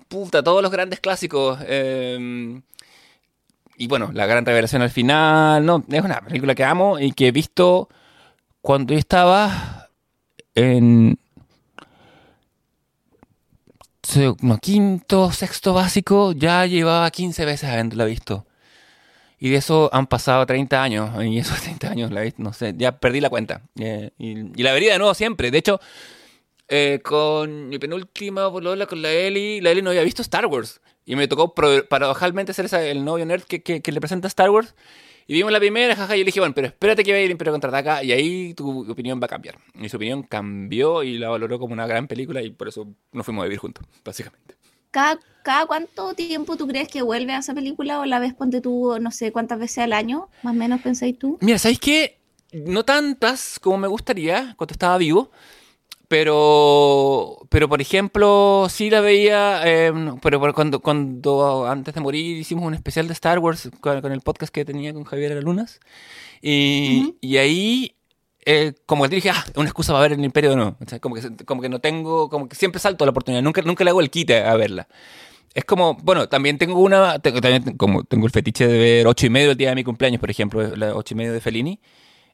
[0.09, 1.59] Puta, todos los grandes clásicos.
[1.67, 2.63] Em,
[3.77, 5.65] y bueno, la gran revelación al final.
[5.65, 7.89] No, es una película que amo y que he visto
[8.61, 9.76] cuando yo estaba
[10.57, 11.19] en
[14.61, 18.47] quinto, sexto básico, ya llevaba 15 veces habiéndola visto.
[19.39, 21.25] Y de eso han pasado 30 años.
[21.25, 23.63] Y esos 30 años, la no sé, ya perdí la cuenta.
[23.79, 25.51] Eh, y, la vería de nuevo siempre.
[25.51, 25.81] De hecho,
[26.69, 30.81] eh, con mi penúltima bolola, con la Eli, la Eli no había visto Star Wars.
[31.05, 34.75] Y me tocó paradojalmente ser el novio nerd que, que, que le presenta Star Wars.
[35.29, 37.33] Y vimos la primera, jaja, y yo le dije, bueno, pero espérate que vaya el
[37.33, 39.59] Imperio Contraataca y ahí tu opinión va a cambiar.
[39.75, 43.27] Y su opinión cambió y la valoró como una gran película y por eso nos
[43.27, 44.55] fuimos a vivir juntos, básicamente.
[44.93, 48.61] ¿Cada, cada cuánto tiempo tú crees que vuelve a esa película o la ves ponte
[48.61, 51.39] tú, no sé, cuántas veces al año, más o menos pensáis tú?
[51.41, 52.19] Mira, ¿sabéis qué?
[52.53, 55.33] No tantas como me gustaría cuando estaba vivo,
[56.09, 59.93] pero, pero por ejemplo, sí la veía, eh,
[60.23, 64.53] pero cuando, cuando antes de morir hicimos un especial de Star Wars con, el podcast
[64.53, 65.81] que tenía con Javier Alunas.
[66.41, 67.97] Y, y ahí,
[68.45, 70.77] eh, como que dije, ah, una excusa para ver el Imperio o no.
[71.01, 73.91] como, que, como que no tengo, como que siempre salto la oportunidad, nunca, nunca le
[73.91, 74.87] hago el quite a verla.
[75.55, 79.27] Es como, bueno, también tengo una, tengo, también como tengo el fetiche de ver ocho
[79.27, 81.81] y medio el día de mi cumpleaños, por ejemplo, la ocho y medio de Fellini.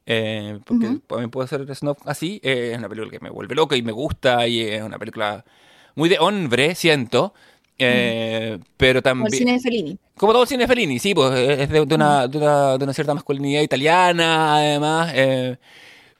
[0.05, 2.39] Eh, porque también puedo hacer snob así.
[2.43, 5.43] Eh, es una película que me vuelve loca y me gusta y es una película
[5.95, 7.33] muy de hombre, siento.
[7.77, 9.25] Eh, pero también...
[9.25, 9.97] Como el cine de Fellini.
[10.17, 12.93] Como todo el cine de Fellini, sí, pues es de, una, de, una, de una,
[12.93, 15.13] cierta masculinidad italiana, además.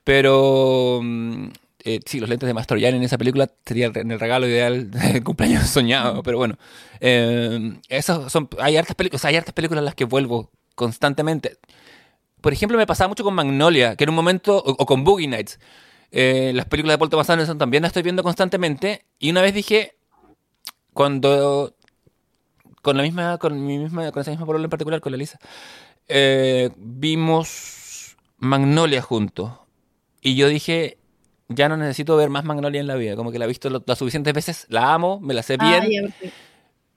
[0.03, 0.99] pero...
[1.03, 1.47] Mm,
[2.05, 6.23] sí, los lentes de Mastroianni en esa película sería el, regalo ideal del cumpleaños soñado,
[6.23, 6.57] pero bueno.
[6.99, 11.57] esos son, hay, hartas películas, hay hartas películas a las que vuelvo constantemente
[12.43, 15.61] por ejemplo, me pasaba mucho con Magnolia, que en un momento, o, con Boogie Nights.
[16.11, 19.05] Eh, las películas de Paul Thomas Anderson también las estoy viendo constantemente.
[19.17, 19.95] Y una vez dije,
[20.91, 21.73] cuando
[22.81, 25.39] con la misma, con mi misma, con esa misma problema en particular, con la Lisa,
[26.09, 29.53] eh, vimos Magnolia juntos.
[30.19, 30.97] Y yo dije,
[31.47, 33.15] ya no necesito ver más Magnolia en la vida.
[33.15, 36.13] Como que la he visto las suficientes veces, la amo, me la sé ah, bien.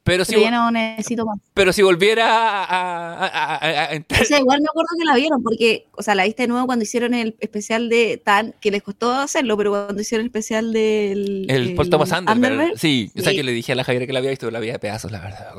[0.06, 1.40] Pero, si, no necesito más.
[1.52, 3.90] Pero si volviera a,
[4.20, 6.64] O sea, igual me acuerdo que la vieron, porque, o sea, la viste de nuevo
[6.64, 10.72] cuando hicieron el especial de Tan, que les costó hacerlo, pero cuando hicieron el especial
[10.72, 11.46] del.
[11.50, 12.70] El, Paul Thomas Anderson.
[12.76, 14.74] Sí, o sea, que le dije a la Javier que la había visto, la había
[14.74, 15.52] de pedazos, la verdad.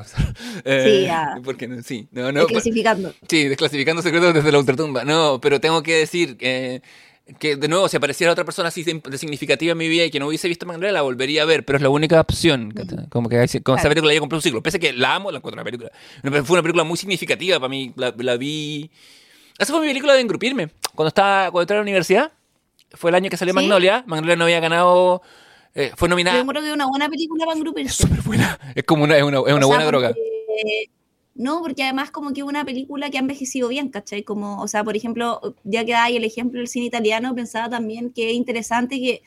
[0.63, 1.35] sí, ya.
[1.37, 2.39] Eh, porque no, sí, no, no.
[2.39, 3.13] Desclasificando.
[3.27, 5.03] Sí, desclasificando secretos desde la ultratumba.
[5.03, 6.81] No, pero tengo que decir que
[7.39, 10.19] que de nuevo, si apareciera otra persona así de, significativa en mi vida y que
[10.19, 12.73] no hubiese visto Magnolia, la volvería a ver, pero es la única opción.
[13.09, 14.63] Como que con esa película ya compré un ciclo.
[14.63, 15.91] Pese a que la amo, la encuentro una película.
[16.21, 17.93] Fue una película muy significativa para mí.
[17.95, 18.89] La, vi.
[19.57, 20.69] Esa fue mi película de engrupirme.
[20.95, 22.31] Cuando estaba cuando entré a la universidad,
[22.91, 24.03] fue el año que salió Magnolia.
[24.07, 25.21] Magnolia no había ganado.
[25.75, 26.39] Eh, fue nominada.
[26.39, 28.03] Yo creo que es una buena película para engrupirse.
[28.03, 28.59] Es súper buena.
[28.73, 30.13] Es como una, es una, es una buena droga.
[31.37, 34.23] No, porque además como que una película que ha envejecido bien, ¿cachai?
[34.23, 38.09] Como, o sea, por ejemplo, ya que hay el ejemplo del cine italiano, pensaba también
[38.11, 39.21] que es interesante que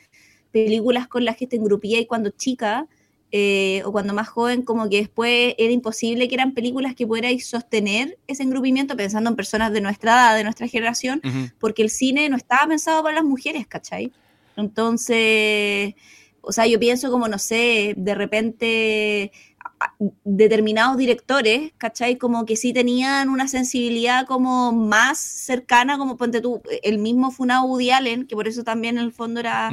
[0.51, 2.87] películas con las que te engrupía y cuando chica,
[3.31, 7.47] eh, o cuando más joven, como que después era imposible que eran películas que pudierais
[7.47, 11.21] sostener ese engrupimiento pensando en personas de nuestra edad, de nuestra generación,
[11.61, 14.11] porque el cine no estaba pensado para las mujeres, ¿cachai?
[14.57, 15.95] Entonces,
[16.41, 19.31] o sea, yo pienso como, no sé, de repente
[20.23, 22.17] determinados directores, ¿cachai?
[22.17, 27.65] Como que sí tenían una sensibilidad como más cercana, como ponte tú, el mismo Funao
[27.65, 29.69] Woody Allen, que por eso también en el fondo era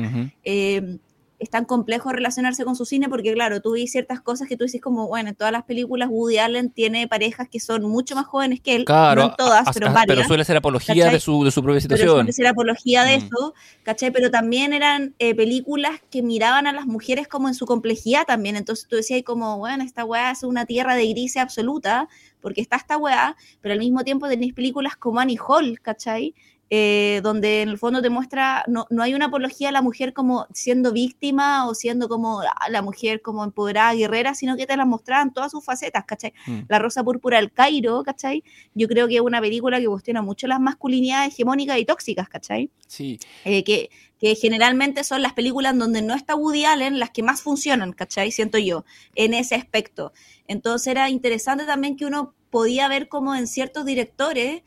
[1.39, 4.65] es tan complejo relacionarse con su cine porque, claro, tú ves ciertas cosas que tú
[4.65, 8.27] dices como, bueno, en todas las películas Woody Allen tiene parejas que son mucho más
[8.27, 8.85] jóvenes que él.
[8.85, 10.17] Claro, no todas, pero varias.
[10.17, 12.09] Pero suele ser apología de su, de su propia situación.
[12.09, 13.23] Pero suele ser apología de mm.
[13.23, 14.11] eso, ¿cachai?
[14.11, 18.57] Pero también eran eh, películas que miraban a las mujeres como en su complejidad también.
[18.57, 22.09] Entonces tú decías como, bueno, esta weá es una tierra de grises absoluta,
[22.41, 26.35] porque está esta weá, pero al mismo tiempo tenéis películas como Annie Hall, ¿cachai?
[26.71, 30.13] Eh, donde en el fondo te muestra, no, no, hay una apología a la mujer
[30.13, 34.77] como siendo víctima o siendo como ah, la mujer como empoderada, guerrera, sino que te
[34.77, 36.35] la mostraban todas sus facetas, ¿cachai?
[36.47, 36.61] Mm.
[36.69, 38.45] La Rosa Púrpura del Cairo, ¿cachai?
[38.75, 42.71] Yo creo que es una película que cuestiona mucho las masculinidades hegemónicas y tóxicas, ¿cachai?
[42.87, 43.19] Sí.
[43.47, 43.89] Eh, que,
[44.19, 48.31] que generalmente son las películas donde no está Woody Allen las que más funcionan, ¿cachai?
[48.31, 50.13] Siento yo, en ese aspecto.
[50.47, 54.63] Entonces era interesante también que uno podía ver como en ciertos directores,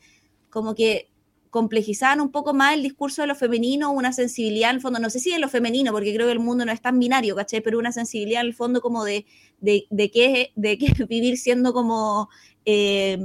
[0.50, 1.11] como que
[1.52, 5.10] complejizaban un poco más el discurso de lo femenino, una sensibilidad en el fondo, no
[5.10, 7.60] sé si de lo femenino, porque creo que el mundo no es tan binario, ¿cachai?
[7.60, 9.26] Pero una sensibilidad en el fondo como de,
[9.60, 12.30] de, de, que, de que vivir siendo como...
[12.64, 13.18] Eh,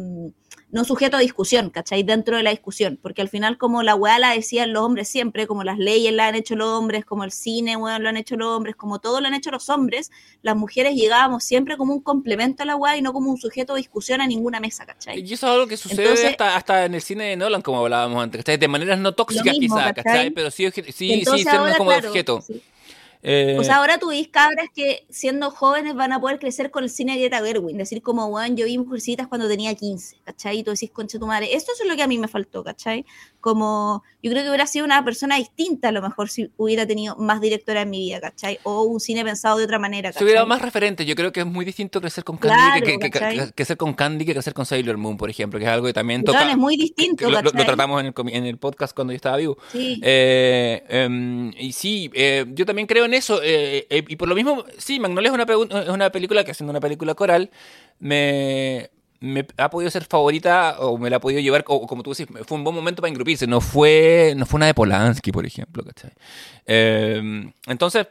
[0.69, 2.03] no sujeto a discusión, ¿cachai?
[2.03, 5.47] Dentro de la discusión, porque al final como la weá la decían los hombres siempre,
[5.47, 8.35] como las leyes la han hecho los hombres, como el cine, weón, lo han hecho
[8.35, 10.11] los hombres, como todo lo han hecho los hombres,
[10.41, 13.75] las mujeres llegábamos siempre como un complemento a la weá y no como un sujeto
[13.75, 15.21] de discusión a ninguna mesa, ¿cachai?
[15.21, 18.21] Y eso es algo que sucede hasta, hasta, en el cine de Nolan, como hablábamos
[18.21, 18.57] antes, ¿cachai?
[18.57, 20.31] De maneras no tóxicas quizás, ¿cachai?
[20.31, 21.45] Pero sí, sí, sí, sí
[21.77, 22.43] como objeto.
[23.29, 26.85] Eh, o sea, ahora tú ves cabras que siendo jóvenes van a poder crecer con
[26.85, 30.59] el cine de Greta Gerwin, decir como, bueno, yo vi Mujercitas cuando tenía 15, ¿cachai?
[30.59, 33.05] Y tú decís, concha tu madre, esto es lo que a mí me faltó, ¿cachai?
[33.47, 37.15] Como, yo creo que hubiera sido una persona distinta a lo mejor si hubiera tenido
[37.15, 38.59] más directora en mi vida, ¿cachai?
[38.63, 40.19] O un cine pensado de otra manera, ¿cachai?
[40.19, 43.09] Si hubiera más referente, yo creo que es muy distinto crecer con Candy que, que,
[43.09, 45.93] que, crecer con Candy que crecer con Sailor Moon, por ejemplo, que es algo que
[45.93, 46.51] también toca...
[46.51, 49.57] es muy distinto, lo, lo, tratamos en el, en el, podcast cuando yo estaba vivo.
[49.71, 50.01] Sí.
[50.03, 54.65] Eh, em, y sí, eh, yo también creo en eso, eh, y por lo mismo,
[54.77, 57.49] sí, Magnolia es una, es una película que haciendo una película coral,
[57.99, 58.89] me,
[59.19, 62.57] me ha podido ser favorita o me la ha podido llevar, como tú decís, fue
[62.57, 63.47] un buen momento para engrupirse.
[63.47, 66.11] No fue, no fue una de Polanski, por ejemplo, ¿cachai?
[66.65, 68.07] Eh, entonces,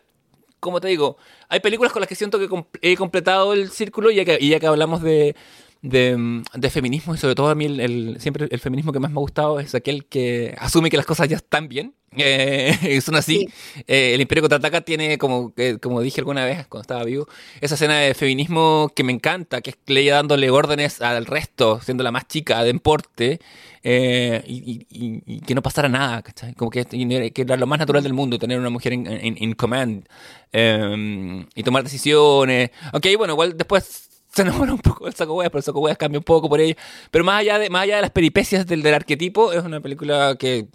[0.60, 1.16] como te digo,
[1.48, 2.48] hay películas con las que siento que
[2.82, 5.36] he completado el círculo y ya que, y ya que hablamos de,
[5.82, 9.18] de, de, feminismo y sobre todo a mí el, siempre el feminismo que más me
[9.18, 13.48] ha gustado es aquel que asume que las cosas ya están bien eh, son así.
[13.86, 17.26] Eh, el Imperio Contraataca tiene, como, eh, como dije alguna vez cuando estaba vivo,
[17.60, 22.04] esa escena de feminismo que me encanta, que es Leia dándole órdenes al resto, siendo
[22.04, 23.40] la más chica de importe,
[23.84, 26.22] y, que no pasara nada,
[26.56, 30.08] Como que, que, era lo más natural del mundo, tener una mujer en, en, command
[30.52, 32.70] y tomar decisiones.
[32.92, 35.96] Aunque bueno, igual después se enamora un poco del saco hueas, pero el saco hueas
[35.98, 36.76] cambia un poco por ella.
[37.10, 40.36] Pero más allá de, más allá de las peripecias del, del arquetipo, es una película
[40.38, 40.66] que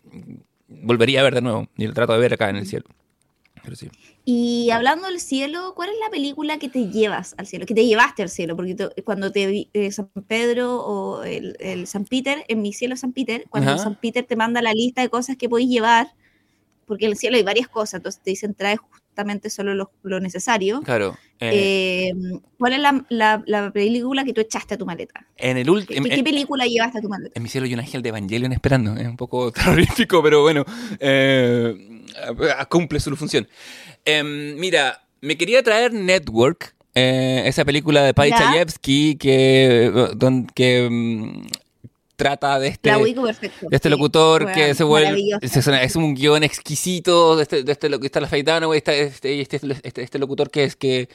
[0.83, 1.67] volvería a ver de nuevo.
[1.77, 2.85] Y lo trato de ver acá en el cielo.
[3.63, 3.89] Pero sí.
[4.23, 7.65] Y hablando del cielo, ¿cuál es la película que te llevas al cielo?
[7.65, 12.05] Que te llevaste al cielo, porque cuando te vi eh, San Pedro o el, San
[12.05, 15.37] Peter, en mi cielo San Peter, cuando San Peter te manda la lista de cosas
[15.37, 16.13] que podéis llevar,
[16.85, 18.77] porque en el cielo hay varias cosas, entonces te dicen trae
[19.21, 20.81] justamente solo lo, necesario.
[20.81, 21.15] Claro.
[21.39, 22.13] Eh, eh,
[22.57, 25.27] ¿Cuál es la, película que tú echaste a tu maleta?
[25.37, 26.07] En el último.
[26.07, 27.33] ¿Qué, película llevaste a tu maleta?
[27.35, 28.95] En mi cielo hay un ángel de Evangelion esperando.
[28.95, 30.65] Es un poco terrorífico, pero bueno.
[30.99, 32.03] Eh,
[32.69, 33.47] cumple su función.
[34.05, 36.73] Em, mira, me quería traer Network.
[36.93, 39.91] esa película de Pai Chayefsky que,
[40.55, 41.47] que mm,
[42.21, 45.39] trata de este, de este locutor que se vuelve.
[45.41, 50.03] Es, un guion exquisito de este, de este, está la Faitano, este, este, este, este,
[50.03, 51.09] este locutor que es que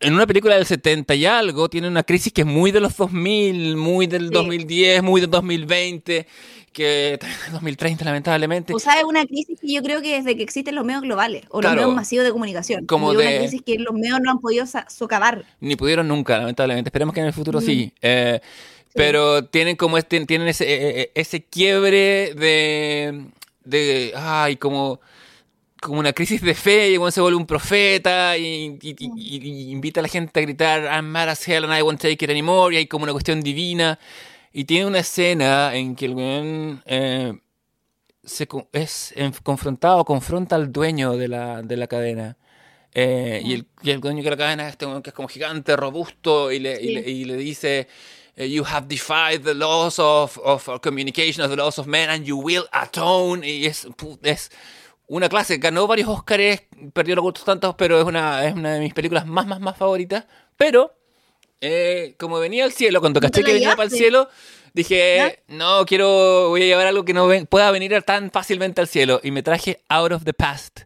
[0.00, 2.96] en una película del 70 y algo tiene una crisis que es muy de los
[2.96, 6.26] 2000, muy del 2010, muy del 2020,
[6.72, 7.18] que
[7.52, 8.72] 2030 lamentablemente.
[8.72, 11.44] O sea, es una crisis que yo creo que desde que existen los medios globales
[11.50, 12.86] o los medios masivos de comunicación.
[12.86, 13.18] Como de...
[13.18, 15.44] una crisis que los medios no han podido socavar.
[15.60, 16.88] Ni pudieron nunca, lamentablemente.
[16.88, 17.92] Esperemos que en el futuro sí.
[18.00, 18.40] Eh,
[18.94, 23.26] pero tienen como este, tienen ese, e, e, ese quiebre de,
[23.64, 25.00] de, ay, como,
[25.80, 28.78] como una crisis de fe, y uno se vuelve un profeta y,
[29.72, 32.30] invita a la gente a gritar, I'm mad as hell and I won't take it
[32.30, 33.98] anymore, y hay como una cuestión divina.
[34.52, 37.38] Y tiene una escena en que el güey eh,
[38.24, 42.36] se, es confrontado, confronta al dueño de la, de la cadena
[42.92, 45.28] Eh, y, el, y el dueño que la cadena es este weón que es como
[45.28, 46.94] gigante, robusto, y le, y Sí.
[46.94, 47.86] le, y le dice, eh,
[48.48, 52.36] You have defied the laws of, of communication, of the laws of men, and you
[52.38, 53.46] will atone.
[53.46, 53.86] Y es,
[55.08, 56.62] una clase, ganó varios Óscares,
[56.92, 59.76] perdió los gustos tantos, pero es una, es una de mis películas más, más, más
[59.76, 60.24] favoritas.
[60.56, 60.94] Pero,
[61.60, 64.28] eh, como venía al cielo, cuando ¿No te caché que venía para el cielo,
[64.72, 68.88] dije, no, quiero, voy a llevar algo que no ven- pueda venir tan fácilmente al
[68.88, 69.20] cielo.
[69.22, 70.82] Y me traje Out of the Past,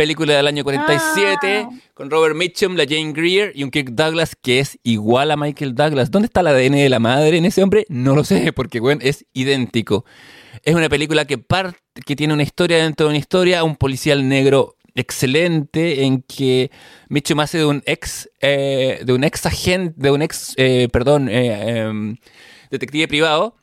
[0.00, 1.70] película del año 47, Ah.
[1.92, 5.74] con Robert Mitchum, la Jane Greer y un Kirk Douglas que es igual a Michael
[5.74, 6.10] Douglas.
[6.10, 7.84] ¿Dónde está el ADN de la madre en ese hombre?
[7.90, 10.06] No lo sé, porque bueno, es idéntico.
[10.64, 14.26] Es una película que, parte, que tiene una historia dentro de una historia, un policial
[14.26, 16.70] negro excelente en que
[17.10, 21.28] Mitchum hace de un ex eh, de un ex agente de un ex eh, perdón
[21.28, 22.16] eh, em,
[22.70, 23.54] detective privado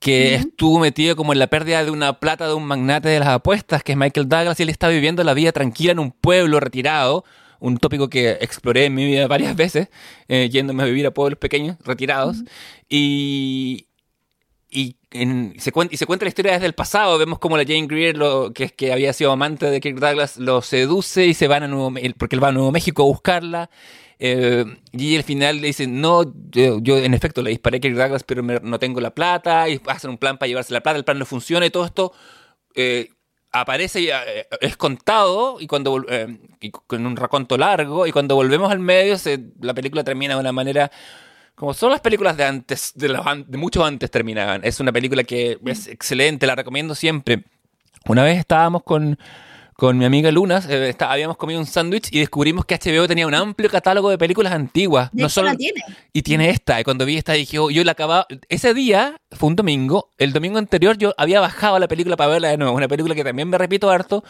[0.00, 3.28] que estuvo metido como en la pérdida de una plata de un magnate de las
[3.28, 6.58] apuestas, que es Michael Douglas, y él está viviendo la vida tranquila en un pueblo
[6.60, 7.24] retirado,
[7.60, 9.88] un tópico que exploré en mi vida varias veces,
[10.28, 12.38] eh, yéndome a vivir a pueblos pequeños, retirados,
[12.88, 13.86] y,
[14.70, 17.64] y, en- se cuenta, y se cuenta la historia desde el pasado, vemos como la
[17.64, 21.34] Jane Greer, lo, que es que había sido amante de Kirk Douglas, lo seduce y
[21.34, 23.70] se van a Nuevo, porque él va a Nuevo México a buscarla,
[24.18, 27.96] eh, y al final le dicen, no, yo, yo en efecto le disparé a Kirk
[27.96, 30.98] Douglas, pero me- no tengo la plata, y hacen un plan para llevarse la plata,
[30.98, 32.12] el plan no funciona, y todo esto
[32.74, 33.10] eh,
[33.52, 36.04] aparece y eh, es contado, y cuando
[36.60, 40.40] y con un raconto largo, y cuando volvemos al medio, se- la película termina de
[40.40, 40.90] una manera...
[41.54, 44.60] Como son las películas de antes, de, los de mucho antes terminaban.
[44.62, 47.42] Es una película que es excelente, la recomiendo siempre.
[48.06, 49.18] Una vez estábamos con,
[49.80, 53.28] con mi amiga Lunas, eh, está- habíamos comido un sándwich y descubrimos que HBO tenía
[53.28, 55.08] un amplio catálogo de películas antiguas.
[55.12, 55.80] De no solo, la tiene.
[56.12, 56.80] y tiene esta.
[56.80, 58.26] Y cuando vi esta dije, oh, yo la acababa.
[58.48, 60.10] Ese día fue un domingo.
[60.18, 62.74] El domingo anterior yo había bajado la película para verla de nuevo.
[62.74, 64.24] Una película que también me repito harto.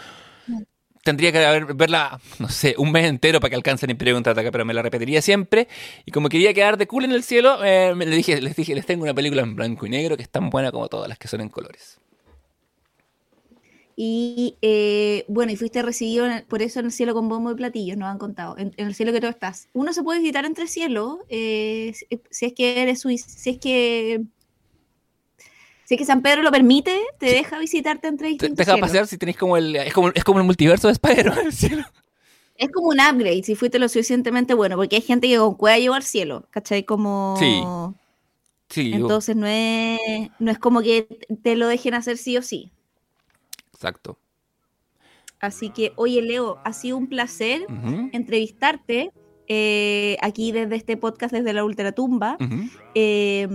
[1.03, 4.51] Tendría que haber- verla, no sé, un mes entero para que alcance el Imperio Contraataca,
[4.51, 5.66] pero me la repetiría siempre.
[6.05, 8.74] Y como quería quedar de cool en el cielo, eh, me- le dije, les dije,
[8.74, 11.16] les tengo una película en blanco y negro que es tan buena como todas las
[11.16, 11.99] que son en colores.
[14.01, 17.57] Y eh, bueno, y fuiste recibido en- por eso en el cielo con bombo y
[17.57, 19.66] platillos, nos han contado, en, en el cielo que tú estás.
[19.72, 21.92] Uno se puede visitar entre cielos, eh,
[22.30, 24.22] si, es que eres suiz- si es que
[25.84, 28.88] si es que San Pedro lo permite, te deja visitarte entre Te, distintos deja cielos.
[28.88, 29.74] pasear si tenéis como el.
[29.74, 31.84] Es como, es como el multiverso de Spider-Man en el cielo.
[32.55, 35.78] Es como un upgrade si fuiste lo suficientemente bueno, porque hay gente que con cueva
[35.78, 36.84] llegó al cielo, ¿cachai?
[36.84, 37.34] Como...
[37.38, 37.62] Sí.
[38.68, 39.99] Sí, yo- Entonces no es,
[40.38, 41.09] no es como que
[41.42, 42.70] te lo dejen hacer sí o sí.
[43.79, 44.18] Exacto.
[45.39, 47.64] Así que, oye, Leo, ha sido un placer
[48.12, 49.12] entrevistarte
[49.47, 52.37] eh, aquí desde este podcast, desde la Ultratumba.
[52.41, 52.68] ujú.
[52.97, 53.49] Eh,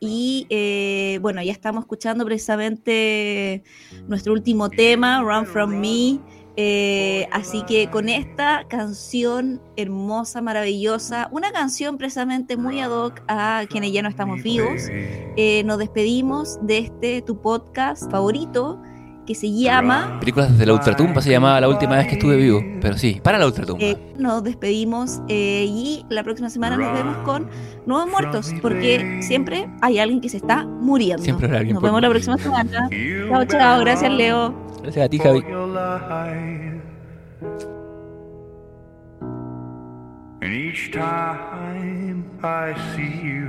[0.00, 3.62] y eh, bueno, ya estamos escuchando precisamente
[4.06, 6.18] nuestro último tema, Run From Me.
[6.60, 13.64] Eh, así que con esta canción hermosa, maravillosa, una canción precisamente muy ad hoc a
[13.70, 18.82] quienes ya no estamos vivos, eh, nos despedimos de este tu podcast favorito
[19.28, 22.64] que se llama Películas desde la ultratumba se llamaba la última vez que estuve vivo.
[22.80, 23.84] Pero sí, para la ultratumba.
[23.84, 27.46] Eh, nos despedimos eh, y la próxima semana nos vemos con
[27.84, 31.22] nuevos muertos, porque siempre hay alguien que se está muriendo.
[31.22, 32.88] Siempre habrá alguien Nos vemos la próxima semana.
[33.28, 33.80] Chao, chao.
[33.80, 34.54] Gracias, Leo.
[34.82, 35.44] Gracias a ti, Javi.
[40.40, 43.47] And each time I see you,